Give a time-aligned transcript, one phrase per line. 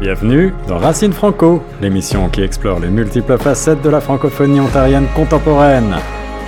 [0.00, 5.96] Bienvenue dans Racine Franco, l'émission qui explore les multiples facettes de la francophonie ontarienne contemporaine.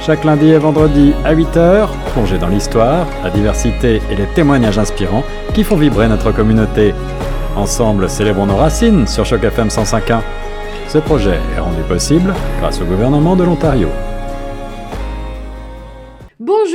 [0.01, 5.24] Chaque lundi et vendredi à 8h, plongez dans l'histoire, la diversité et les témoignages inspirants
[5.53, 6.95] qui font vibrer notre communauté.
[7.56, 10.21] Ensemble, célébrons nos racines sur Choc FM 105.1.
[10.88, 13.88] Ce projet est rendu possible grâce au gouvernement de l'Ontario.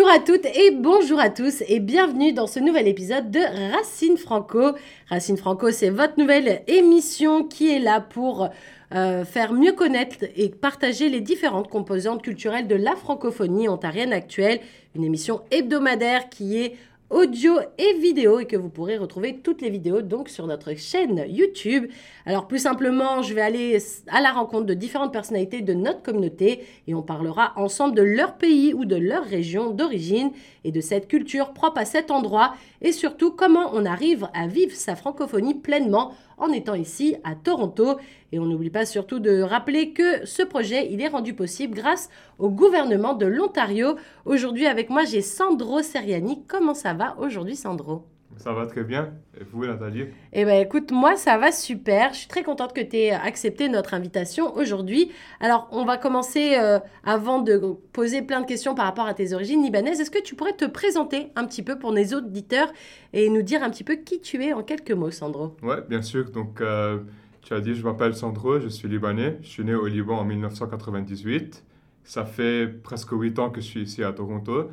[0.05, 3.39] Bonjour à toutes et bonjour à tous et bienvenue dans ce nouvel épisode de
[3.73, 4.73] Racine Franco.
[5.09, 8.49] Racine Franco, c'est votre nouvelle émission qui est là pour
[8.93, 14.59] euh, faire mieux connaître et partager les différentes composantes culturelles de la francophonie ontarienne actuelle.
[14.93, 16.75] Une émission hebdomadaire qui est
[17.09, 21.25] audio et vidéo et que vous pourrez retrouver toutes les vidéos donc sur notre chaîne
[21.27, 21.85] YouTube.
[22.25, 26.63] Alors plus simplement, je vais aller à la rencontre de différentes personnalités de notre communauté
[26.87, 30.31] et on parlera ensemble de leur pays ou de leur région d'origine
[30.63, 34.75] et de cette culture propre à cet endroit et surtout comment on arrive à vivre
[34.75, 37.97] sa francophonie pleinement en étant ici à Toronto.
[38.31, 42.09] Et on n'oublie pas surtout de rappeler que ce projet, il est rendu possible grâce
[42.39, 43.95] au gouvernement de l'Ontario.
[44.25, 46.43] Aujourd'hui avec moi, j'ai Sandro Seriani.
[46.47, 48.14] Comment ça va aujourd'hui Sandro?
[48.37, 49.13] Ça va très bien.
[49.39, 50.05] Et vous, Nathalie?
[50.33, 52.13] Eh bien, écoute, moi, ça va super.
[52.13, 55.11] Je suis très contente que tu aies accepté notre invitation aujourd'hui.
[55.39, 57.57] Alors, on va commencer, euh, avant de
[57.93, 60.65] poser plein de questions par rapport à tes origines libanaises, est-ce que tu pourrais te
[60.65, 62.71] présenter un petit peu pour les auditeurs
[63.13, 65.55] et nous dire un petit peu qui tu es en quelques mots, Sandro?
[65.63, 66.29] Oui, bien sûr.
[66.31, 66.99] Donc, euh,
[67.41, 69.37] tu as dit, je m'appelle Sandro, je suis libanais.
[69.41, 71.63] Je suis né au Liban en 1998.
[72.03, 74.69] Ça fait presque huit ans que je suis ici à Toronto.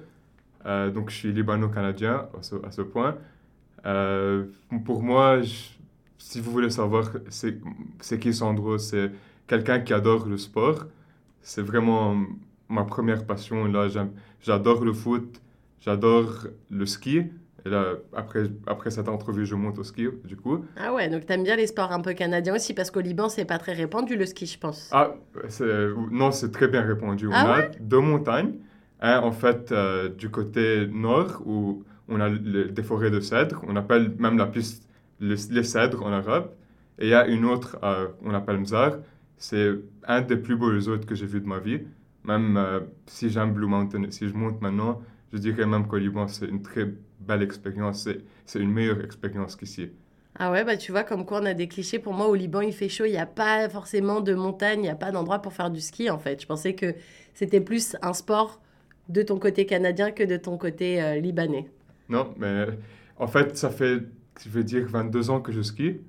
[0.67, 2.29] Euh, donc, je suis libano-canadien
[2.65, 3.17] à ce point.
[3.87, 4.45] Euh,
[4.85, 5.41] pour moi,
[6.19, 9.11] si vous voulez savoir c'est qui Sandro, c'est
[9.47, 10.87] quelqu'un qui adore le sport.
[11.43, 12.17] C'est vraiment
[12.69, 13.67] ma première passion.
[13.67, 13.89] Là,
[14.41, 15.41] j'adore le foot,
[15.81, 17.25] j'adore le ski.
[17.65, 20.65] Et là, après, après cette entrevue, je monte au ski, du coup.
[20.77, 23.45] Ah ouais, donc t'aimes bien les sports un peu canadiens aussi, parce qu'au Liban, c'est
[23.45, 24.89] pas très répandu, le ski, je pense.
[24.91, 25.15] Ah,
[26.11, 27.29] non, c'est très bien répandu.
[27.29, 28.55] On ah a deux montagnes.
[29.01, 34.15] en fait, euh, du côté nord, où on a des forêts de cèdres, on appelle
[34.19, 34.89] même la piste
[35.23, 36.51] les cèdres en arabe.
[36.99, 38.99] Et il y a une autre, euh, on appelle Mzar.
[39.37, 39.73] C'est
[40.07, 41.81] un des plus beaux resorts que j'ai vu de ma vie.
[42.25, 45.01] Même euh, si j'aime Blue Mountain, si je monte maintenant,
[45.33, 48.09] je dirais même qu'au Liban, c'est une très belle expérience.
[48.45, 49.91] C'est une meilleure expérience qu'ici.
[50.39, 51.99] Ah ouais, bah tu vois, comme quoi on a des clichés.
[51.99, 54.83] Pour moi, au Liban, il fait chaud, il n'y a pas forcément de montagne, il
[54.83, 56.41] n'y a pas d'endroit pour faire du ski en fait.
[56.41, 56.95] Je pensais que
[57.35, 58.61] c'était plus un sport
[59.09, 61.69] de ton côté canadien que de ton côté euh, libanais.
[62.09, 62.67] Non, mais
[63.19, 64.03] en fait, ça fait,
[64.43, 66.01] je veux dire, 22 ans que je skie.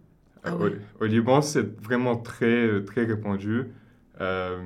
[0.43, 0.55] Ah
[0.99, 3.67] au, Liban, c'est vraiment très, très répandu.
[4.19, 4.61] Euh,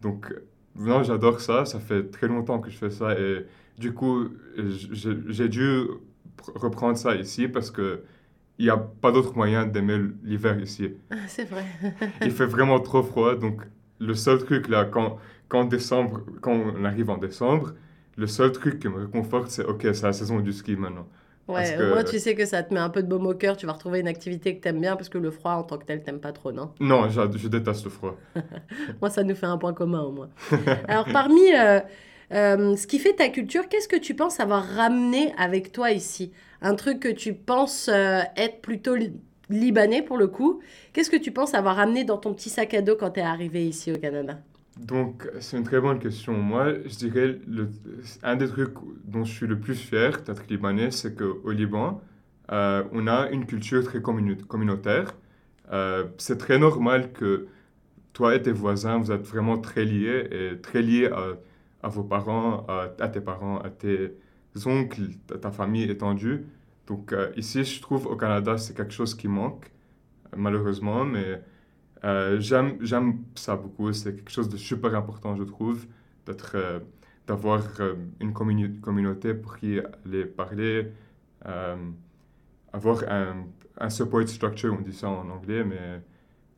[0.00, 0.32] donc,
[0.76, 1.64] non, j'adore ça.
[1.64, 3.18] Ça fait très longtemps que je fais ça.
[3.18, 3.46] Et
[3.78, 5.82] du coup, j'ai dû
[6.54, 8.02] reprendre ça ici parce que
[8.58, 10.92] il n'y a pas d'autre moyen d'aimer l'hiver ici.
[11.10, 11.64] Ah, c'est vrai.
[12.22, 13.34] il fait vraiment trop froid.
[13.34, 13.62] Donc,
[13.98, 17.74] le seul truc là, quand, quand, décembre, quand on arrive en décembre,
[18.16, 21.06] le seul truc qui me réconforte, c'est OK, c'est la saison du ski maintenant.
[21.46, 23.56] Ouais, au moins tu sais que ça te met un peu de baume au cœur,
[23.56, 25.76] tu vas retrouver une activité que tu aimes bien parce que le froid en tant
[25.76, 26.70] que tel, t'aimes pas trop, non?
[26.80, 28.16] Non, je, déteste le froid.
[29.00, 30.30] moi, ça nous fait un point commun au moins.
[30.88, 31.80] Alors, parmi euh,
[32.32, 36.32] euh, ce qui fait ta culture, qu'est-ce que tu penses avoir ramené avec toi ici?
[36.62, 38.96] Un truc que tu penses euh, être plutôt
[39.50, 40.60] libanais pour le coup?
[40.94, 43.22] Qu'est-ce que tu penses avoir ramené dans ton petit sac à dos quand tu es
[43.22, 44.38] arrivé ici au Canada?
[44.78, 46.36] Donc, c'est une très bonne question.
[46.36, 47.70] Moi, je dirais, le,
[48.22, 48.74] un des trucs
[49.04, 52.00] dont je suis le plus fier d'être libanais, c'est qu'au Liban,
[52.50, 55.14] euh, on a une culture très communautaire.
[55.72, 57.46] Euh, c'est très normal que
[58.12, 61.10] toi et tes voisins, vous êtes vraiment très liés et très liés
[61.82, 64.12] à, vos parents, à, tes parents, à tes
[64.66, 66.46] oncles, à ta famille étendue.
[66.88, 69.70] Donc, euh, ici, je trouve au Canada, c'est quelque chose qui manque,
[70.36, 71.40] malheureusement, mais
[72.04, 73.92] euh, j'aime ça beaucoup.
[73.92, 75.86] C'est quelque chose de super important, je trouve,
[76.26, 76.80] d'être, euh,
[77.26, 80.92] d'avoir euh, une communauté pour qui aller parler,
[82.72, 83.46] avoir un,
[83.78, 86.00] un, support structure, on dit ça en anglais, mais...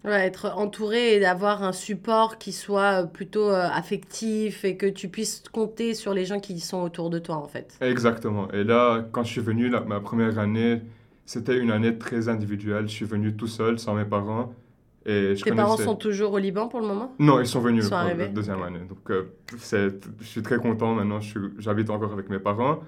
[0.05, 5.43] Ouais, être entouré et d'avoir un support qui soit plutôt affectif et que tu puisses
[5.53, 7.76] compter sur les gens qui sont autour de toi, en fait.
[7.81, 8.49] Exactement.
[8.53, 10.82] Et là, quand je suis venu, ma première année,
[11.25, 12.88] c'était une année très individuelle.
[12.88, 14.55] Je suis venu tout seul, sans mes parents.
[15.08, 17.14] Et Tes parents sont toujours au Liban pour le moment?
[17.20, 18.81] Non, ils sont venus pour la deuxième année.
[18.88, 21.20] Donc, euh, je suis très content maintenant.
[21.58, 22.81] J'habite encore avec mes parents.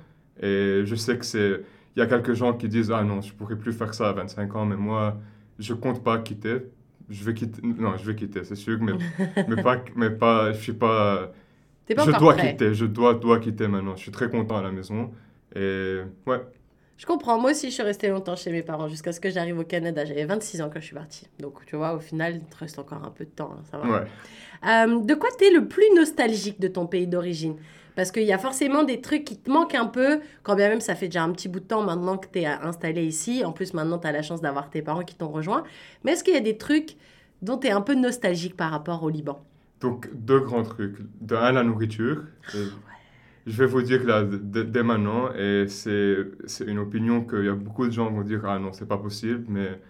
[0.43, 1.62] Et je sais que c'est.
[1.97, 4.12] Il y a quelques gens qui disent Ah non, je pourrais plus faire ça à
[4.12, 5.17] 25 ans, mais moi,
[5.61, 6.59] je compte pas quitter.
[7.09, 7.61] Je vais quitter.
[7.62, 8.93] Non, je vais quitter, c'est sûr, mais,
[9.49, 10.53] mais, pas, mais pas.
[10.53, 11.32] Je suis pas.
[11.94, 13.94] pas je dois quitter, je dois, dois quitter maintenant.
[13.94, 15.12] Je suis très content à la maison.
[15.55, 16.41] Et ouais.
[16.99, 17.39] Je comprends.
[17.39, 20.05] Moi aussi, je suis restée longtemps chez mes parents jusqu'à ce que j'arrive au Canada.
[20.05, 21.27] J'avais 26 ans quand je suis partie.
[21.39, 23.55] Donc, tu vois, au final, il te reste encore un peu de temps.
[23.56, 23.89] hein, ça va.
[23.89, 24.06] Ouais.
[24.67, 27.56] Euh, de quoi tu es le plus nostalgique de ton pays d'origine?
[27.95, 30.81] Parce qu'il y a forcément des trucs qui te manquent un peu, quand bien même
[30.81, 33.44] ça fait déjà un petit bout de temps maintenant que tu es installé ici.
[33.44, 35.62] En plus, maintenant, tu as la chance d'avoir tes parents qui t'ont rejoint.
[36.03, 36.97] Mais est-ce qu'il y a des trucs
[37.43, 39.41] dont tu es un peu nostalgique par rapport au Liban?
[39.81, 40.97] Donc, deux grands trucs.
[41.21, 42.25] De un, la nourriture.
[43.46, 46.17] Je vais vous dire là, d- dès maintenant, et c'est
[46.67, 49.44] une opinion qu'il y a beaucoup de gens vont dire Ah non, c'est pas possible,
[49.49, 49.81] mais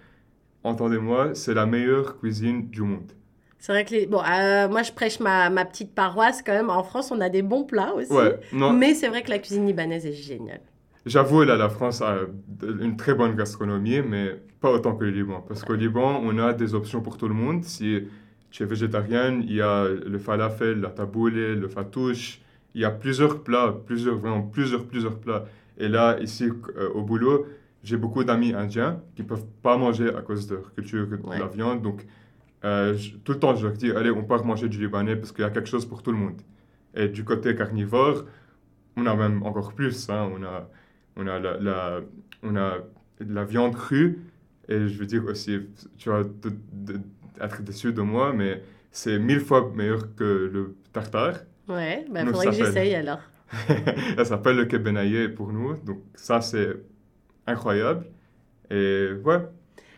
[0.64, 3.12] entendez-moi, c'est la meilleure cuisine du monde.
[3.58, 4.06] C'est vrai que les...
[4.06, 6.70] Bon, euh, moi, je prêche ma, ma petite paroisse quand même.
[6.70, 8.12] En France, on a des bons plats aussi.
[8.12, 10.60] Ouais, non, Mais c'est vrai que la cuisine libanaise est géniale.
[11.06, 12.18] j'avoue, là, la France a
[12.62, 15.40] une très bonne gastronomie, mais pas autant que le Liban.
[15.46, 17.64] Parce qu'au Liban, on a des options pour tout le monde.
[17.64, 18.04] Si
[18.50, 22.40] tu es végétarienne, il y a le falafel, la taboulé, le fatouche.
[22.74, 25.44] Il y a plusieurs plats, plusieurs, vraiment plusieurs, plusieurs plats.
[25.78, 27.46] Et là, ici, euh, au boulot,
[27.82, 31.38] j'ai beaucoup d'amis indiens qui peuvent pas manger à cause de leur culture de Ouais.
[31.38, 31.82] la viande.
[31.82, 32.06] Donc,
[32.64, 35.32] euh, je- tout le temps, je leur dis, allez, on part manger du libanais parce
[35.32, 36.40] qu'il y a quelque chose pour tout le monde.
[36.94, 38.24] Et du côté carnivore,
[38.96, 40.08] on a même encore plus.
[40.10, 40.28] hein.
[40.34, 40.68] On a,
[41.16, 42.00] on a la, la-
[42.42, 42.78] on a
[43.20, 44.18] de la viande crue.
[44.68, 45.60] Et je veux dire aussi,
[45.96, 46.22] tu vas
[47.40, 51.38] être déçu de moi, mais c'est mille fois meilleur que le tartare.
[51.68, 53.20] Ouais, bah, Nous, faudrait que j'essaye alors.
[54.16, 55.76] Ça s'appelle le kebenaye pour nous.
[55.76, 56.68] Donc ça, c'est
[57.46, 58.06] incroyable.
[58.70, 59.38] Et ouais,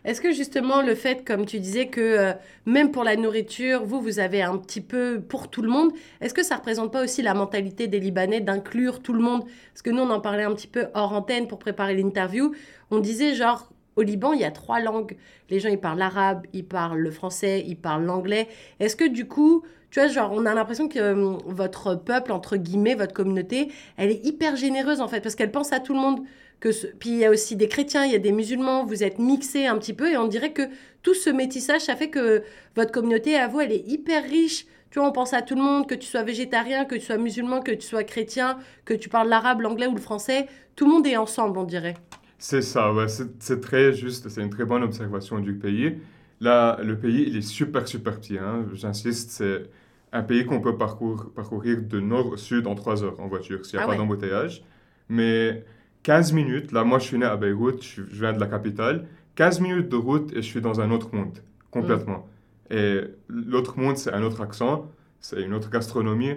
[0.05, 2.33] Est-ce que justement le fait, comme tu disais, que euh,
[2.65, 5.91] même pour la nourriture, vous, vous avez un petit peu pour tout le monde,
[6.21, 9.43] est-ce que ça représente pas aussi la mentalité des Libanais d'inclure tout le monde?
[9.73, 12.53] Parce que nous, on en parlait un petit peu hors antenne pour préparer l'interview.
[12.89, 15.17] On disait genre, au Liban, il y a trois langues.
[15.49, 18.47] Les gens, ils parlent l'arabe, ils parlent le français, ils parlent l'anglais.
[18.79, 22.55] Est-ce que du coup, tu vois, genre, on a l'impression que euh, votre peuple, entre
[22.57, 25.99] guillemets, votre communauté, elle est hyper généreuse en fait, parce qu'elle pense à tout le
[25.99, 26.21] monde.
[26.61, 29.03] Que ce- Puis il y a aussi des chrétiens, il y a des musulmans, vous
[29.03, 30.61] êtes mixés un petit peu, et on dirait que
[31.01, 32.43] tout ce métissage, ça fait que
[32.75, 34.65] votre communauté, à vous, elle est hyper riche.
[34.91, 37.17] Tu vois, on pense à tout le monde, que tu sois végétarien, que tu sois
[37.17, 40.47] musulman, que tu sois chrétien, que tu parles l'arabe, l'anglais ou le français.
[40.75, 41.95] Tout le monde est ensemble, on dirait.
[42.41, 42.93] C'est ça.
[42.93, 43.07] Ouais.
[43.07, 44.29] C'est très juste.
[44.29, 45.99] C'est une très bonne observation du pays.
[46.39, 48.37] Là, le pays, il est super, super petit.
[48.39, 48.65] hein.
[48.73, 49.69] J'insiste, c'est
[50.11, 53.65] un pays qu'on peut parcour- parcourir de nord au sud en trois heures en voiture,
[53.65, 53.97] s'il n'y a Ah pas ouais.
[53.97, 54.63] d'embouteillage.
[55.09, 55.65] Mais
[56.03, 59.07] 15 minutes, là, moi, je suis né à Beyrouth, je, je viens de la capitale.
[59.35, 61.39] 15 minutes de route et je suis dans un autre monde,
[61.71, 62.29] complètement.
[62.71, 64.91] Et l'autre monde, c'est un autre accent,
[65.21, 66.35] c'est une autre gastronomie.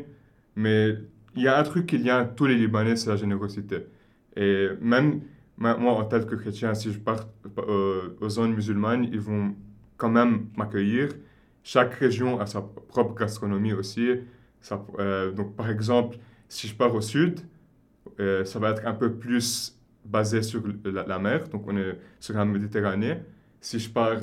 [0.56, 0.96] Mais
[1.36, 3.86] il y a un truc qui lie tous les Libanais, c'est la générosité.
[4.36, 5.22] Et même
[5.56, 7.28] moi, en tant que chrétien, si je pars
[7.58, 9.54] euh, aux zones musulmanes, ils vont
[9.96, 11.10] quand même m'accueillir.
[11.62, 14.08] Chaque région a sa propre gastronomie aussi.
[14.98, 16.18] Euh, donc, par exemple,
[16.48, 17.40] si je pars au sud,
[18.20, 21.98] euh, ça va être un peu plus basé sur la, la mer, donc on est
[22.20, 23.18] sur la Méditerranée.
[23.60, 24.18] Si je pars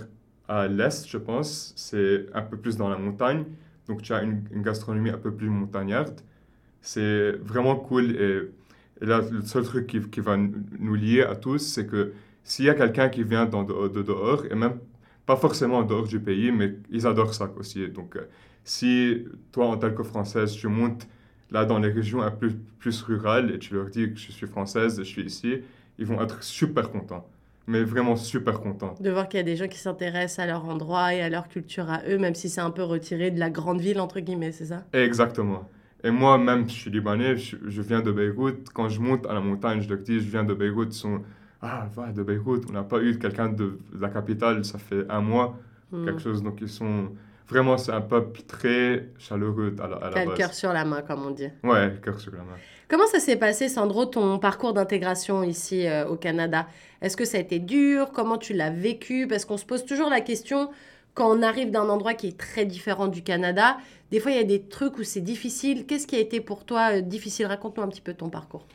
[0.48, 3.46] à l'est, je pense, c'est un peu plus dans la montagne,
[3.88, 6.22] donc tu as une, une gastronomie un peu plus montagnarde.
[6.82, 8.52] C'est vraiment cool et,
[9.02, 12.14] et là, le seul truc qui, qui va nous lier à tous, c'est que
[12.44, 14.80] s'il y a quelqu'un qui vient dans, de, de dehors, et même
[15.26, 17.88] pas forcément en dehors du pays, mais ils adorent ça aussi.
[17.90, 18.28] Donc, euh,
[18.64, 21.08] si toi, en tant que Française, tu montes
[21.52, 22.50] là dans les régions un peu
[22.80, 25.60] plus rurales et tu leur dis que je suis française je suis ici,
[26.00, 27.28] ils vont être super contents.
[27.68, 28.96] Mais vraiment super contents.
[29.00, 31.48] De voir qu'il y a des gens qui s'intéressent à leur endroit et à leur
[31.48, 34.52] culture à eux, même si c'est un peu retiré de la grande ville, entre guillemets,
[34.52, 34.84] c'est ça?
[34.94, 35.70] Exactement.
[36.04, 38.70] Et moi, même, je suis libanais, je, je viens de Beyrouth.
[38.74, 40.96] Quand je monte à la montagne, je leur dis, je viens de Beyrouth.
[40.96, 41.22] Ils sont,
[41.62, 42.66] ah, va, de Beyrouth.
[42.70, 45.58] On n'a pas eu quelqu'un de, de la capitale, ça fait un mois,
[45.92, 46.06] Hmm.
[46.06, 46.42] quelque chose.
[46.42, 47.10] Donc, ils sont,
[47.50, 51.02] vraiment, c'est un peuple très chaleureux à la, à la le cœur sur la main,
[51.02, 51.50] comme on dit.
[51.66, 52.56] Ouais, le cœur sur la main.
[52.88, 56.66] Comment ça s'est passé, Sandro, ton parcours d'intégration ici euh, au Canada?
[57.02, 58.12] Est-ce que ça a été dur?
[58.14, 59.28] Comment tu l'as vécu?
[59.28, 60.70] Parce qu'on se pose toujours la question
[61.14, 63.78] quand on arrive d'un endroit qui est très différent du Canada.
[64.12, 65.86] Des fois, il y a des trucs où c'est difficile.
[65.86, 67.46] Qu'est-ce qui a été pour toi euh, difficile?
[67.48, 68.66] Raconte-nous un petit peu ton parcours.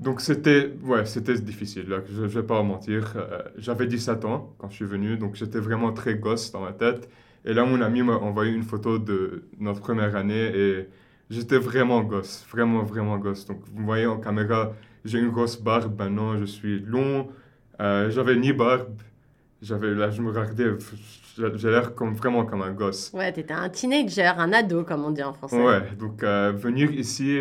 [0.00, 3.12] Donc c'était ouais, c'était difficile, je ne vais pas mentir.
[3.16, 6.72] Euh, J'avais 17 ans quand je suis venu, donc j'étais vraiment très gosse dans ma
[6.72, 7.08] tête.
[7.44, 10.88] Et là, mon ami m'a envoyé une photo de notre première année et
[11.30, 13.46] j'étais vraiment gosse, vraiment, vraiment gosse.
[13.46, 14.72] Donc vous voyez en caméra,
[15.04, 17.28] j'ai une grosse barbe, maintenant je suis long.
[17.80, 19.00] Euh, j'avais ni barbe,
[19.62, 20.66] j'avais, là je me regardais,
[21.36, 23.10] j'ai l'air comme, vraiment comme un gosse.
[23.14, 25.62] Ouais, t'étais un teenager, un ado, comme on dit en français.
[25.62, 27.38] Ouais, donc euh, venir ici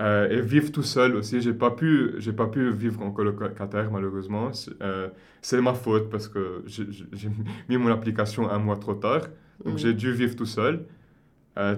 [0.00, 3.90] euh, et vivre tout seul aussi, j'ai pas pu, j'ai pas pu vivre en colocataire
[3.90, 4.52] malheureusement.
[4.52, 5.08] C'est euh,
[5.42, 7.30] c'est ma faute parce que j'ai j'ai
[7.68, 9.22] mis mon application un mois trop tard,
[9.64, 9.78] donc Mm.
[9.78, 10.84] j'ai dû vivre tout seul.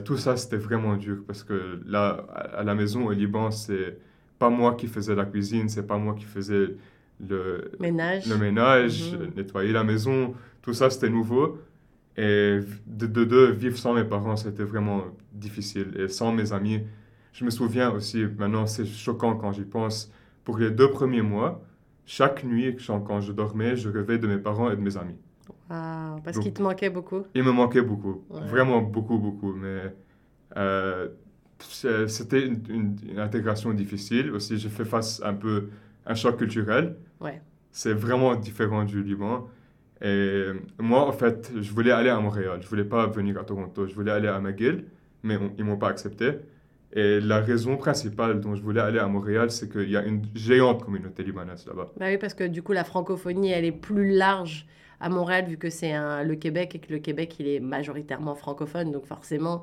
[0.05, 3.97] Tout ça, c'était vraiment dur parce que là, à la maison au Liban, c'est
[4.39, 6.77] pas moi qui faisais la cuisine, c'est pas moi qui faisais
[7.27, 9.31] le ménage, le ménage Mhm.
[9.37, 11.59] nettoyer la maison, tout ça, c'était nouveau.
[12.17, 15.95] Et de, de deux, vivre sans mes parents, c'était vraiment difficile.
[15.99, 16.83] Et sans mes amis,
[17.33, 20.13] je me souviens aussi, maintenant c'est choquant quand j'y pense,
[20.45, 21.63] pour les deux premiers mois,
[22.05, 22.77] chaque nuit,
[23.07, 25.15] quand je dormais, je rêvais de mes parents et de mes amis.
[25.71, 27.23] Waouh, parce qu'il te manquait beaucoup.
[27.35, 28.41] Il me manquait beaucoup, Ouais.
[28.49, 29.53] vraiment beaucoup, beaucoup.
[29.55, 29.95] Mais
[30.57, 31.09] euh,
[31.59, 34.31] c'était une, une- une intégration difficile.
[34.33, 35.69] Aussi, j'ai fait face un peu
[36.05, 36.97] à un choc culturel.
[37.21, 37.41] Ouais.
[37.71, 39.49] C'est vraiment différent du Liban.
[40.03, 40.45] Et
[40.79, 42.59] moi, en fait, je voulais aller à Montréal.
[42.63, 43.87] Je voulais pas venir à Toronto.
[43.87, 44.85] Je voulais aller à McGill,
[45.23, 46.33] mais on- ils m'ont pas accepté.
[46.93, 50.23] Et la raison principale dont je voulais aller à Montréal, c'est qu'il y a une
[50.35, 51.89] géante communauté libanaise là-bas.
[51.99, 54.67] Bah oui, parce que du coup, la francophonie, elle est plus large
[55.01, 55.93] à Montréal, vu que c'est
[56.25, 58.91] le Québec et que le Québec, il est majoritairement francophone.
[58.91, 59.63] Donc forcément,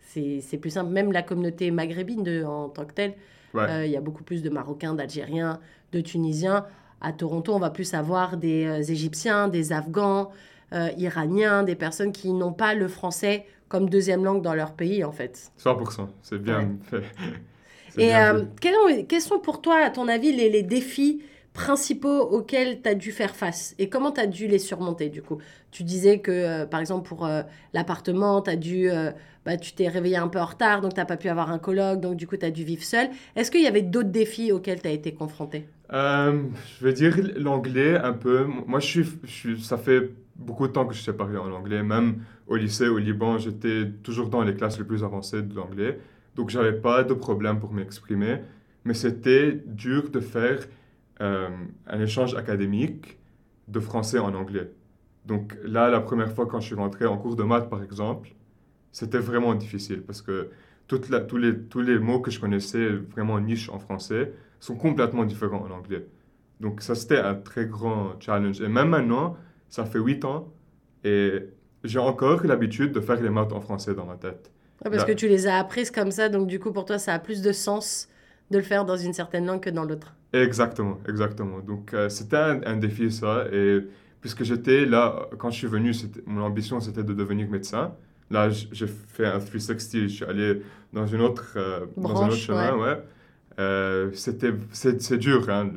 [0.00, 0.90] c'est plus simple.
[0.92, 3.14] Même la communauté maghrébine de, en tant que telle,
[3.54, 3.62] Ouais.
[3.70, 5.60] euh, il y a beaucoup plus de Marocains, d'Algériens,
[5.92, 6.66] de Tunisiens.
[7.00, 10.30] À Toronto, on va plus avoir des euh, Égyptiens, des Afghans,
[10.72, 15.04] euh, Iraniens, des personnes qui n'ont pas le français comme deuxième langue dans leur pays,
[15.04, 15.52] en fait.
[15.56, 16.08] 100%.
[16.22, 16.76] C'est bien Ouais.
[16.82, 17.02] fait.
[17.96, 21.22] Et bien euh, quels, ont- quels sont pour toi, à ton avis, les, les défis
[21.52, 23.74] principaux auxquels tu as dû faire face?
[23.78, 25.38] Et comment tu as dû les surmonter du coup?
[25.70, 29.12] Tu disais que euh, par exemple pour euh, l'appartement, tu dû euh,
[29.46, 31.58] bah, tu t'es réveillé un peu en retard donc tu n'as pas pu avoir un
[31.58, 33.08] colloque donc du coup tu as dû vivre seul.
[33.36, 36.48] Est-ce qu'il y avait d'autres défis auxquels tu as été confronté Euh,
[36.80, 38.44] je vais dire l'anglais un peu.
[38.44, 41.50] Moi, je suis, je suis- ça fait beaucoup de temps que je sais parler en
[41.52, 41.82] anglais.
[41.82, 46.00] Même au lycée, au Liban, j'étais toujours dans les classes les plus avancées de l'anglais.
[46.34, 48.40] Donc, j'avais pas de problème pour m'exprimer.
[48.84, 50.66] Mais c'était dur de faire
[51.20, 51.48] euh,
[51.86, 53.18] un échange académique
[53.68, 54.70] de français en anglais.
[55.26, 58.30] Donc là, la première fois quand je suis rentré en cours de maths, par exemple,
[58.92, 60.50] c'était vraiment difficile parce que
[60.86, 64.76] toute la- tous, les, tous les mots que je connaissais vraiment niche en français sont
[64.76, 66.06] complètement différents en anglais.
[66.60, 68.60] Donc ça, c'était un très grand challenge.
[68.60, 69.36] Et même maintenant,
[69.68, 70.52] ça fait huit ans
[71.04, 71.42] et
[71.84, 74.50] j'ai encore l'habitude de faire les maths en français dans ma tête.
[74.84, 76.98] Ouais, Parce Là- que tu les as apprises comme ça donc du coup pour toi
[76.98, 78.08] ça a plus de sens
[78.50, 80.14] de le faire dans une certaine langue que dans l'autre.
[80.32, 81.60] Exactement, exactement.
[81.60, 83.46] Donc euh, c'était un, un défi ça.
[83.52, 83.80] Et
[84.20, 85.92] puisque j'étais là, quand je suis venu,
[86.26, 87.94] mon ambition c'était de devenir médecin.
[88.30, 90.60] Là, j'ai fait un 360, je suis allé
[90.92, 92.74] dans, une autre, euh, dans un autre chemin.
[92.76, 92.98] Ouais.
[93.58, 95.70] Euh, c'était, c'est, dur, hein,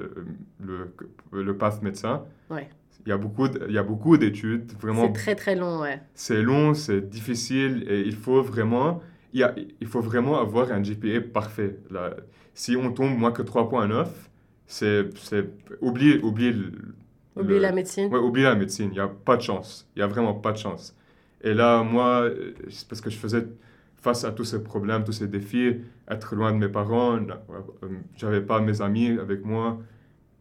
[0.59, 0.93] le,
[1.31, 2.25] le, le path médecin.
[2.50, 2.67] Ouais.
[3.05, 5.79] Il y a beaucoup, d- il y a beaucoup d'études, vraiment C'est très très long
[5.79, 6.01] ouais.
[6.13, 9.01] c'est long, c'est difficile et il faut vraiment,
[9.33, 11.77] il, y a- il faut vraiment avoir un GPA parfait.
[11.89, 12.15] Là,
[12.53, 14.29] si on tombe moins que 3.9,
[14.67, 15.45] c'est, c'est,
[15.81, 16.71] oublie, oublie, le-
[17.38, 18.12] Oublie le- la médecine.
[18.13, 19.88] Ouais, oublie la médecine, il n'y a pas de chance.
[19.95, 20.93] Il n'y a vraiment pas de chance.
[21.41, 22.29] Et là, moi,
[22.69, 23.48] c'est parce que je faisais
[24.01, 28.41] face à tous ces problèmes, tous ces défis, être loin de mes parents, euh, j'avais
[28.41, 29.79] pas mes amis avec moi.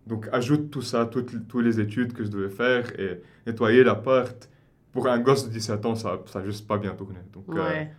[0.06, 4.48] Donc, ajoute tout ça, toutes, toutes les études que je devais faire et nettoyer l'appart.
[4.92, 7.18] Pour un gosse de 17 ans, ça n'a juste pas bien tourné.
[7.32, 7.90] Donc, euh, Ouais.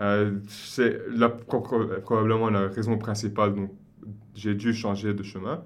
[0.00, 3.54] euh, c'est la, pro- pro- probablement la raison principale.
[3.54, 3.70] Donc,
[4.34, 5.62] j'ai dû changer de chemin.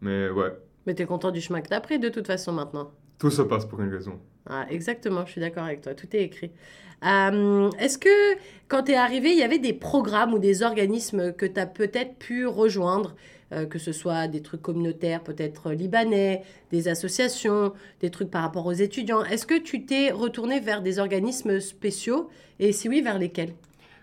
[0.00, 0.52] Mais ouais,
[0.86, 2.90] Mais tu es content du chemin que tu as pris de toute façon maintenant.
[3.18, 4.18] tout se passe pour une raison.
[4.46, 6.50] Ah, exactement, je suis d'accord avec toi, tout est écrit.
[7.04, 8.36] Euh, Est-ce que
[8.68, 11.66] quand tu es arrivé, il y avait des programmes ou des organismes que tu as
[11.66, 13.14] peut-être pu rejoindre,
[13.52, 18.66] euh, que ce soit des trucs communautaires, peut-être libanais, des associations, des trucs par rapport
[18.66, 19.24] aux étudiants?
[19.24, 22.28] Est-ce que tu t'es retourné vers des organismes spéciaux?
[22.58, 23.54] Et si oui, vers lesquels?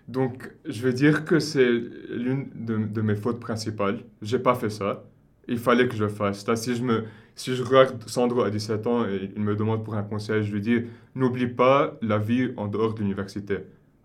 [0.08, 4.00] Donc, je vais dire que c'est l'une de, de mes fautes principales.
[4.22, 5.04] J'ai pas fait ça.
[5.48, 6.46] Il fallait que je le fasse.
[6.46, 7.04] Là, si je me,
[7.34, 10.52] si je regarde Sandro à 17 ans et il me demande pour un conseil, je
[10.52, 10.82] lui dis
[11.14, 13.58] n'oublie pas la vie en dehors de l'université.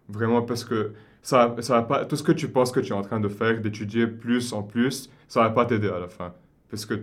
[0.09, 2.95] Vraiment, parce que ça, ça va pas, tout ce que tu penses que tu es
[2.95, 6.33] en train de faire, d'étudier plus en plus, ça va pas t'aider à la fin.
[6.69, 6.95] Parce que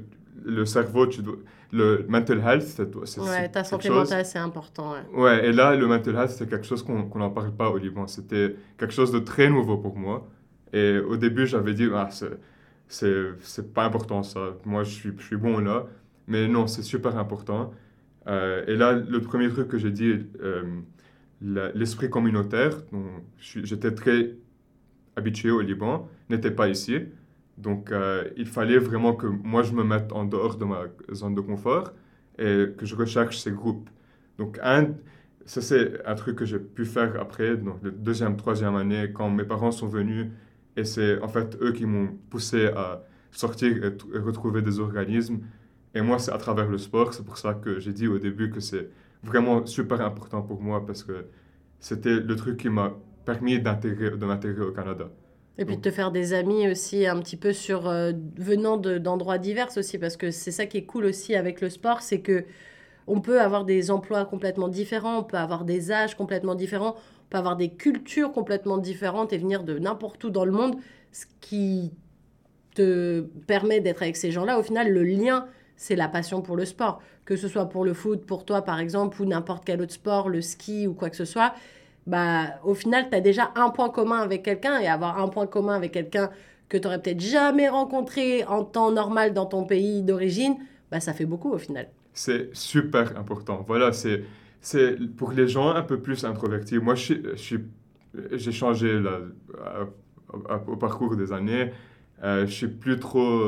[0.45, 1.37] le cerveau, tu dois,
[1.73, 4.93] le mental health, c'est Ouais, ta santé mentale, c'est important.
[4.93, 5.21] ouais.
[5.21, 7.79] Ouais, et là, le mental health, c'est quelque chose qu'on qu'on n'en parle pas au
[7.79, 8.07] Liban.
[8.07, 10.29] C'était quelque chose de très nouveau pour moi.
[10.73, 12.09] Et au début, j'avais dit, ah,
[12.93, 14.57] c'est- pas important ça.
[14.65, 15.87] Moi, je suis, je suis bon là.
[16.29, 17.73] Mais non, c'est super important.
[18.29, 20.81] Euh, et là, le premier truc que j'ai dit, euh,
[21.75, 22.73] l'esprit communautaire,
[23.41, 24.37] j'étais très
[25.17, 27.01] habitué au Liban, n'était pas ici.
[27.59, 31.35] Donc, euh, il fallait vraiment que moi, je me mette en dehors de ma zone
[31.35, 31.93] de confort
[32.39, 33.89] et que je recherche ces groupes.
[34.39, 34.59] Donc,
[35.47, 39.31] ça, c'est un truc que j'ai pu faire après, donc la deuxième, troisième année, quand
[39.31, 40.29] mes parents sont venus.
[40.77, 45.41] Et c'est en fait eux qui m'ont poussé à sortir et, retrouver des organismes.
[45.95, 47.13] Et moi, c'est à travers le sport.
[47.15, 48.89] C'est pour ça que j'ai dit au début que c'est
[49.23, 51.27] vraiment super important pour moi parce que
[51.81, 55.11] c'était le truc qui m'a permis d'intégrer, de m'intégrer au Canada.
[55.59, 58.97] Et puis de te faire des amis aussi un petit peu sur euh, venant de-
[58.97, 62.21] d'endroits divers aussi parce que c'est ça qui est cool aussi avec le sport, c'est
[62.21, 62.45] que
[63.07, 66.97] on peut avoir des emplois complètement différents, on peut avoir des âges complètement différents,
[67.33, 70.77] peut avoir des cultures complètement différentes et venir de n'importe où dans le monde,
[71.11, 71.93] ce qui
[72.75, 74.59] te permet d'être avec ces gens-là.
[74.59, 75.47] Au final, le lien,
[75.77, 78.79] c'est la passion pour le sport, que ce soit pour le foot, pour toi par
[78.79, 81.55] exemple, ou n'importe quel autre sport, le ski ou quoi que ce soit.
[82.07, 85.47] Bah, au final, tu as déjà un point commun avec quelqu'un et avoir un point
[85.47, 86.31] commun avec quelqu'un
[86.69, 90.57] que tu n'aurais peut-être jamais rencontré en temps normal dans ton pays d'origine,
[90.91, 91.89] bah, ça fait beaucoup au final.
[92.13, 93.65] C'est super important.
[93.67, 94.23] Voilà, c'est
[94.63, 96.79] c'est pour les gens un peu plus introvertis.
[96.79, 97.65] Moi, je suis-
[98.33, 99.19] j'ai changé là,
[99.63, 101.71] à- à- au parcours des années.
[102.23, 103.43] Euh, je suis plus trop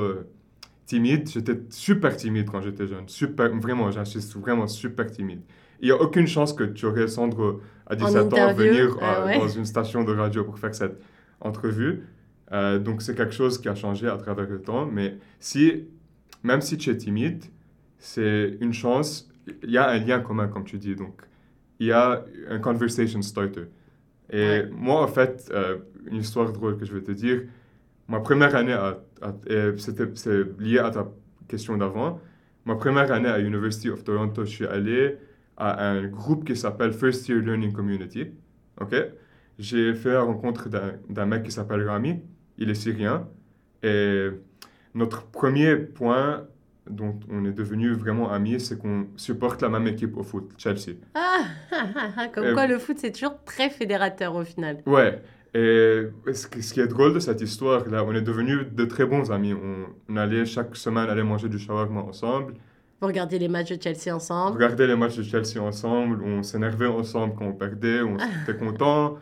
[0.86, 1.28] timide.
[1.28, 3.08] J'étais super timide quand j'étais jeune.
[3.08, 5.40] Super, vraiment, j'insiste, vraiment super timide.
[5.80, 9.26] Il n'y a aucune chance que tu aurais Sandro à 17 ans venir ah euh,
[9.26, 9.38] ouais.
[9.38, 11.00] dans une station de radio pour faire cette
[11.40, 12.02] entrevue.
[12.52, 14.86] Euh, donc, c'est quelque chose qui a changé à travers le temps.
[14.86, 15.84] Mais si,
[16.42, 17.44] même si tu es timide,
[17.98, 19.30] c'est une chance.
[19.62, 20.94] Il y a un lien commun, comme tu dis.
[20.96, 21.22] Donc,
[21.78, 23.66] il y a un conversation starter.
[24.30, 24.68] Et Ouais.
[24.72, 27.42] moi, en fait, euh, une histoire drôle que je vais te dire.
[28.08, 29.00] Ma première année, à,
[29.76, 31.10] c'est lié à ta
[31.48, 32.20] question d'avant.
[32.64, 35.16] Ma première année à University of Toronto, je suis allé
[35.56, 38.26] à un groupe qui s'appelle First Year Learning Community.
[38.80, 38.94] OK?
[39.58, 40.68] J'ai fait la rencontre
[41.08, 42.20] d'un mec qui s'appelle Rami.
[42.58, 43.28] Il est syrien.
[43.82, 44.28] Et
[44.94, 46.46] notre premier point
[46.88, 50.96] dont on est devenu vraiment amis, c'est qu'on supporte la même équipe au foot, Chelsea.
[51.14, 54.82] Ah, ah, ah, ah, comme Euh, quoi le foot c'est toujours très fédérateur au final.
[54.86, 55.22] Ouais.
[55.54, 59.30] Et ce qui est drôle de cette histoire, là, on est devenus de très bons
[59.30, 59.54] amis.
[59.54, 62.54] On, on allait chaque semaine aller manger du shawarma ensemble,
[63.00, 64.56] Vous regardez les matchs de Chelsea ensemble.
[64.56, 69.18] regarder les matchs de Chelsea ensemble, on s'énervait ensemble quand on perdait, on était contents.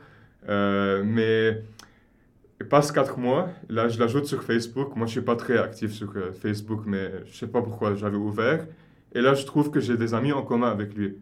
[0.49, 1.63] Euh, mais
[2.63, 4.97] il passe quatre mois, là je l'ajoute sur Facebook.
[4.97, 8.17] Moi je suis pas très actif sur euh, Facebook, mais je sais pas pourquoi j'avais
[8.17, 8.67] ouvert.
[9.15, 11.17] Et là je trouve que j'ai des amis en commun avec lui.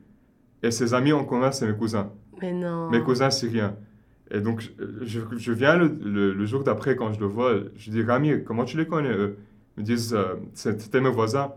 [0.63, 2.11] Et ces amis en commun, c'est mes cousins.
[2.43, 2.91] Mais non.
[2.91, 3.77] mes cousins syriens.
[4.31, 4.71] Et donc,
[5.03, 8.45] je, je viens le, le- le jour d'après, quand je le vois, je dis Rami,
[8.45, 9.39] comment tu les connais eux?
[9.77, 11.53] Ils me disent euh, C'était mes voisins.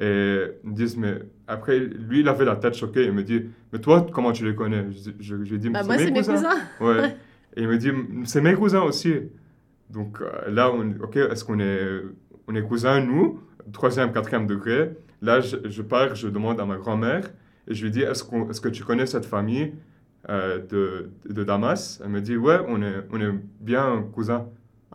[0.00, 1.14] Et ils me disent Mais
[1.46, 3.04] après, lui, il avait la tête choquée.
[3.04, 4.84] Il me dit Mais toi, comment tu les connais?
[5.18, 6.58] Je, lui dis Bah, C'est moi c'est mes cousins.
[6.80, 7.16] Ouais.
[7.58, 7.90] Et il me dit
[8.24, 9.14] C'est mes cousins aussi.
[9.90, 12.02] Donc euh, là, on, ok, est-ce qu'on est,
[12.46, 13.40] on est cousins, nous
[13.72, 14.92] Troisième, quatrième degré.
[15.20, 17.24] Là, je, je pars, je demande à ma grand-mère
[17.66, 19.74] et je lui dis Est-ce qu'on- est-ce que tu connais cette famille
[20.30, 22.00] euh, de, de Damas?
[22.02, 24.46] Elle me dit Ouais, on est, on est bien cousins.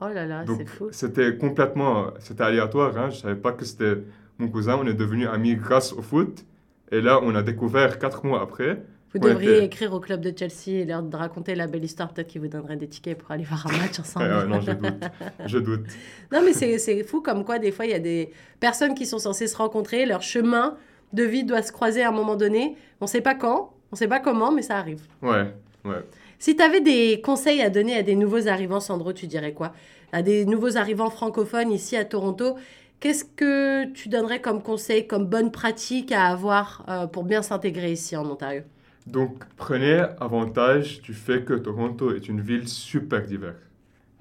[0.02, 0.88] Oh là là, Donc c'est fou.
[0.92, 2.98] c'était complètement c'était aléatoire.
[2.98, 3.10] Hein?
[3.12, 3.98] Je savais pas que c'était
[4.40, 4.76] mon cousin.
[4.82, 6.46] On est devenus amis grâce au foot.
[6.92, 8.84] Et là, on a découvert quatre mois après.
[9.14, 12.12] Vous devriez écrire au club de Chelsea et leur raconter la belle histoire.
[12.12, 14.26] Peut-être qu'ils vous donneraient des tickets pour aller voir un match ensemble.
[14.26, 15.04] Ouais, ouais, non, je doute.
[15.46, 15.86] Je doute.
[16.32, 19.06] Non, mais c'est c'est fou comme quoi, des fois, il y a des personnes qui
[19.06, 20.78] sont censées se rencontrer, leur chemin
[21.14, 22.76] de vie doit se croiser à un moment donné.
[23.02, 25.02] On ne sait pas quand, on ne sait pas comment, mais ça arrive.
[25.22, 25.54] Ouais,
[25.86, 26.04] ouais.
[26.40, 29.74] Si tu avais des conseils à donner à des nouveaux arrivants, Sandro, tu dirais quoi?
[30.12, 32.56] À des nouveaux arrivants francophones ici à Toronto,
[33.00, 37.92] qu'est-ce que tu donnerais comme conseil, comme bonne pratique à avoir euh, pour bien s'intégrer
[37.92, 38.64] ici en Ontario?
[39.06, 43.58] Donc, prenez avantage du fait que Toronto est une ville super diverse.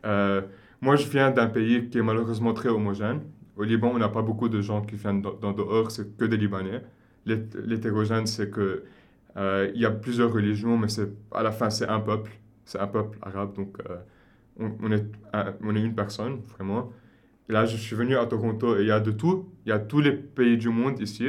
[0.05, 0.43] Euh,
[0.81, 3.23] moi, je viens d'un pays qui est malheureusement très homogène.
[3.57, 6.37] Au Liban, on n'a pas beaucoup de gens qui viennent dans dehors, c'est que des
[6.39, 6.83] Libanais.
[7.27, 8.85] L'hét- L'hétérogène, c'est que
[9.37, 12.33] euh, il y a plusieurs religions, mais c'est à la fin, c'est un peuple.
[12.65, 13.99] C'est un peuple arabe, donc euh,
[14.59, 15.05] on, est
[15.63, 16.93] on est une personne, vraiment.
[17.49, 19.49] Là, je suis venu à Toronto et il y a de tout.
[19.67, 21.29] Il y a tous les pays du monde ici.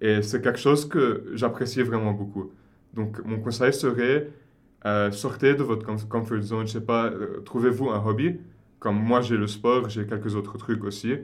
[0.00, 2.52] Et c'est quelque chose que j'apprécie vraiment beaucoup.
[2.94, 4.30] Donc, mon conseil serait
[4.86, 6.66] euh, sortez de votre com- comfort zone.
[6.66, 8.36] Je sais pas, euh, trouvez-vous un hobby.
[8.78, 11.14] Comme moi, j'ai le sport, j'ai quelques autres trucs aussi,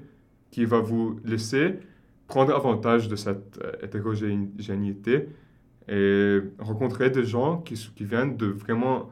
[0.50, 1.80] qui va vous laisser
[2.28, 5.28] prendre avantage de cette euh, hétérogénéité
[5.88, 9.10] et rencontrer des gens qui, qui viennent de vraiment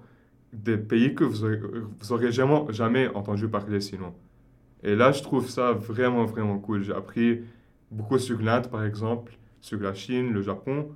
[0.53, 1.61] des pays que vous aurez,
[1.99, 4.14] vous aurez jamais, jamais entendu parler sinon.
[4.83, 6.83] Et là, je trouve ça vraiment, vraiment cool.
[6.83, 7.42] J'ai appris
[7.90, 10.90] beaucoup sur l'Inde, par exemple, sur la Chine, le Japon.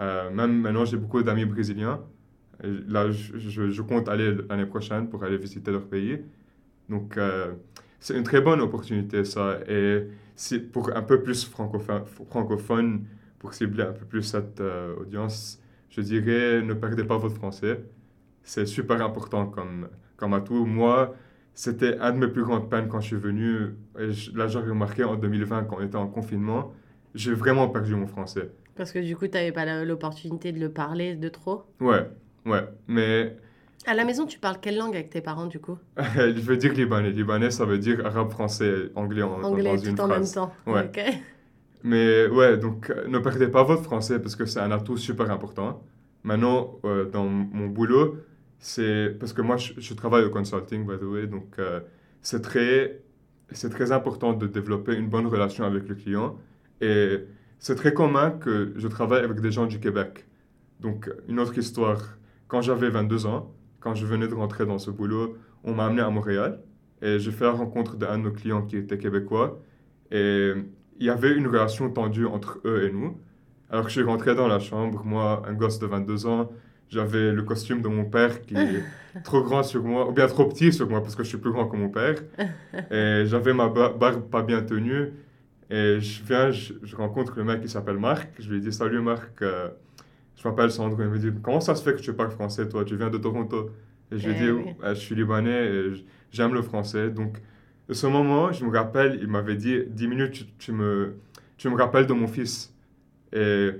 [0.00, 2.00] Euh, même maintenant, j'ai beaucoup d'amis brésiliens.
[2.62, 6.20] Là, je, compte aller l'année prochaine pour aller visiter leur pays.
[6.88, 7.52] Donc, euh,
[8.00, 9.60] c'est une très bonne opportunité, ça.
[9.68, 10.06] Et
[10.72, 13.06] pour un peu plus francophone,
[13.38, 17.82] pour cibler un peu plus cette euh, audience, je dirais ne perdez pas votre français.
[18.42, 20.66] C'est super important comme, comme atout.
[20.66, 21.14] Moi,
[21.54, 23.74] c'était un de mes plus grandes peines quand je suis venu.
[24.34, 26.72] Là, j'ai remarqué en 2020, quand on était en confinement,
[27.14, 28.50] j'ai vraiment perdu mon français.
[28.80, 32.08] Parce que du coup, tu n'avais pas l'opportunité de le parler de trop Ouais,
[32.46, 32.64] ouais.
[32.88, 33.36] Mais
[33.86, 35.76] À la maison, tu parles quelle langue avec tes parents, du coup?
[35.98, 37.10] Je veux dire libanais.
[37.10, 40.34] Libanais, ça veut dire arabe, français, anglais en, Anglais dans tout une en phrase.
[40.34, 40.54] même temps.
[40.66, 40.90] Ouais.
[41.82, 45.30] Mais ouais, donc euh, ne perdez pas votre français parce que c'est un atout super
[45.30, 45.82] important.
[46.22, 48.16] Maintenant, euh, dans mon boulot,
[48.60, 51.80] c'est parce que moi je, je travaille au consulting, by the way, donc euh,
[52.22, 53.02] c'est très,
[53.50, 56.38] c'est très important de développer une bonne relation avec le client.
[56.80, 57.18] Et
[57.60, 60.26] c'est très commun que je travaille avec des gens du Québec.
[60.80, 62.18] Donc, une autre histoire,
[62.48, 66.00] quand j'avais 22 ans, quand je venais de rentrer dans ce boulot, on m'a amené
[66.02, 66.60] à Montréal
[67.02, 69.60] et j'ai fait la rencontre d'un de nos clients qui était québécois.
[70.10, 70.52] Et
[70.98, 73.16] il y avait une relation tendue entre eux et nous.
[73.70, 76.50] Alors que je suis rentré dans la chambre, moi, un gosse de 22 ans,
[76.88, 78.82] j'avais le costume de mon père qui est
[79.22, 81.52] trop grand sur moi, ou bien trop petit sur moi parce que je suis plus
[81.52, 82.16] grand que mon père.
[82.90, 85.12] Et j'avais ma ba- barbe pas bien tenue.
[85.70, 88.30] Et je viens, je, je rencontre le mec qui s'appelle Marc.
[88.38, 89.68] Je lui dis Salut Marc, euh,
[90.36, 91.00] je m'appelle Sandro.
[91.02, 92.84] Il me dit Comment ça se fait que tu parles français toi?
[92.84, 93.70] Tu viens de Toronto
[94.10, 94.64] Et je lui Eh dis oui.
[94.82, 97.10] Ouais, Je suis libanais et j'aime le français.
[97.10, 97.36] Donc,
[97.88, 101.14] de ce moment, je me rappelle, il m'avait dit 10 minutes, tu, tu me,
[101.56, 102.74] tu me rappelles de mon fils.
[103.32, 103.70] Et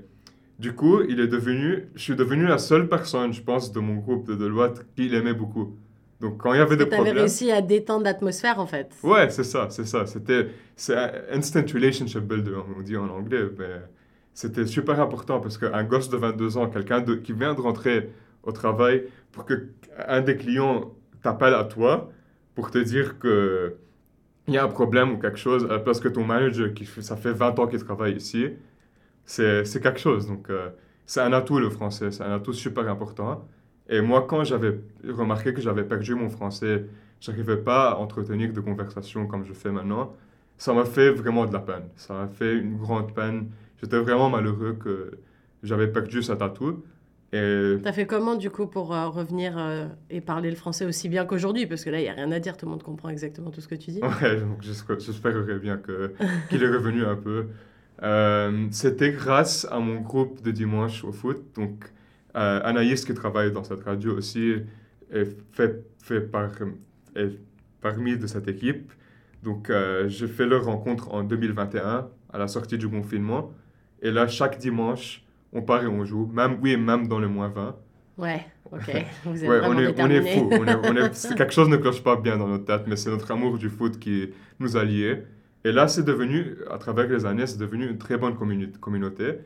[0.59, 3.96] du coup, il est devenu, je suis devenu la seule personne, je pense, de mon
[3.96, 5.76] groupe de Deloitte qui l'aimait beaucoup.
[6.21, 7.17] Donc, quand il y avait des Tu avais problèmes.
[7.19, 8.95] réussi à détendre l'atmosphère, en fait.
[9.03, 10.07] Ouais, c'est ça, c'est ça.
[10.07, 10.49] C'était
[11.31, 13.45] instant relationship builder, on dit en anglais.
[13.59, 13.81] Mais
[14.35, 18.11] c'était super important parce qu'un gosse de 22 ans, quelqu'un qui vient de rentrer
[18.43, 19.69] au travail, pour que
[20.09, 22.11] un des clients t'appelle à toi
[22.55, 23.77] pour te dire que
[24.49, 26.85] il y a un problème ou quelque chose, à la place que ton manager, qui
[26.87, 28.49] ça fait 20 ans qu'il travaille ici,
[29.25, 30.27] c'est c'est quelque chose.
[30.27, 30.71] Donc, euh,
[31.07, 33.47] c'est un atout le français, c'est un atout super important.
[33.90, 36.87] Et moi, quand j'avais remarqué que j'avais perdu mon français,
[37.20, 40.14] j'arrivais pas à entretenir de conversations comme je fais maintenant,
[40.57, 41.88] ça m'a fait vraiment de la peine.
[41.96, 43.48] Ça m'a fait une grande peine.
[43.83, 45.18] J'étais vraiment malheureux que
[45.64, 46.85] j'avais perdu cet atout.
[47.33, 51.09] Et T'as fait comment, du coup, pour euh, revenir euh, et parler le français aussi
[51.09, 51.66] bien qu'aujourd'hui?
[51.66, 53.61] Parce que là, il n'y a rien à dire, tout le monde comprend exactement tout
[53.61, 54.00] ce que tu dis.
[54.03, 56.12] Ouais, donc j'espérerais bien que,
[56.48, 57.46] qu'il est revenu un peu.
[58.03, 61.42] Euh, c'était grâce à mon groupe de dimanche au foot.
[61.55, 61.92] Donc,
[62.37, 64.55] euh, Anaïs, qui travaille dans cette radio aussi,
[65.12, 66.51] est fait, fait par,
[67.16, 67.38] est
[67.81, 68.93] parmi de cette équipe.
[69.43, 73.53] Donc, euh, j'ai fait leur rencontre en 2021, à la sortie du confinement.
[74.03, 76.31] Et là, chaque dimanche, on part et on joue.
[76.33, 77.77] Même, oui, même dans le moins 20.
[78.19, 79.05] Ouais, ok.
[79.25, 80.49] Vous êtes Ouais, on est, on est fou.
[80.53, 83.11] On est, on est- quelque chose ne cloche pas bien dans notre tête, mais c'est
[83.11, 85.23] notre amour du foot qui nous a liés.
[85.64, 89.38] Et là, c'est devenu, à travers les années, c'est devenu une très bonne communi- communauté.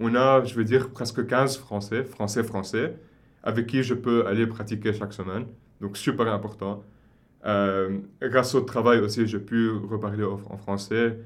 [0.00, 2.96] On a, je veux dire, presque 15 Français, Français, Français,
[3.42, 5.46] avec qui je peux aller pratiquer chaque semaine.
[5.80, 6.82] Donc, super important.
[7.46, 11.18] Euh, grâce au travail aussi, j'ai pu reparler en, français.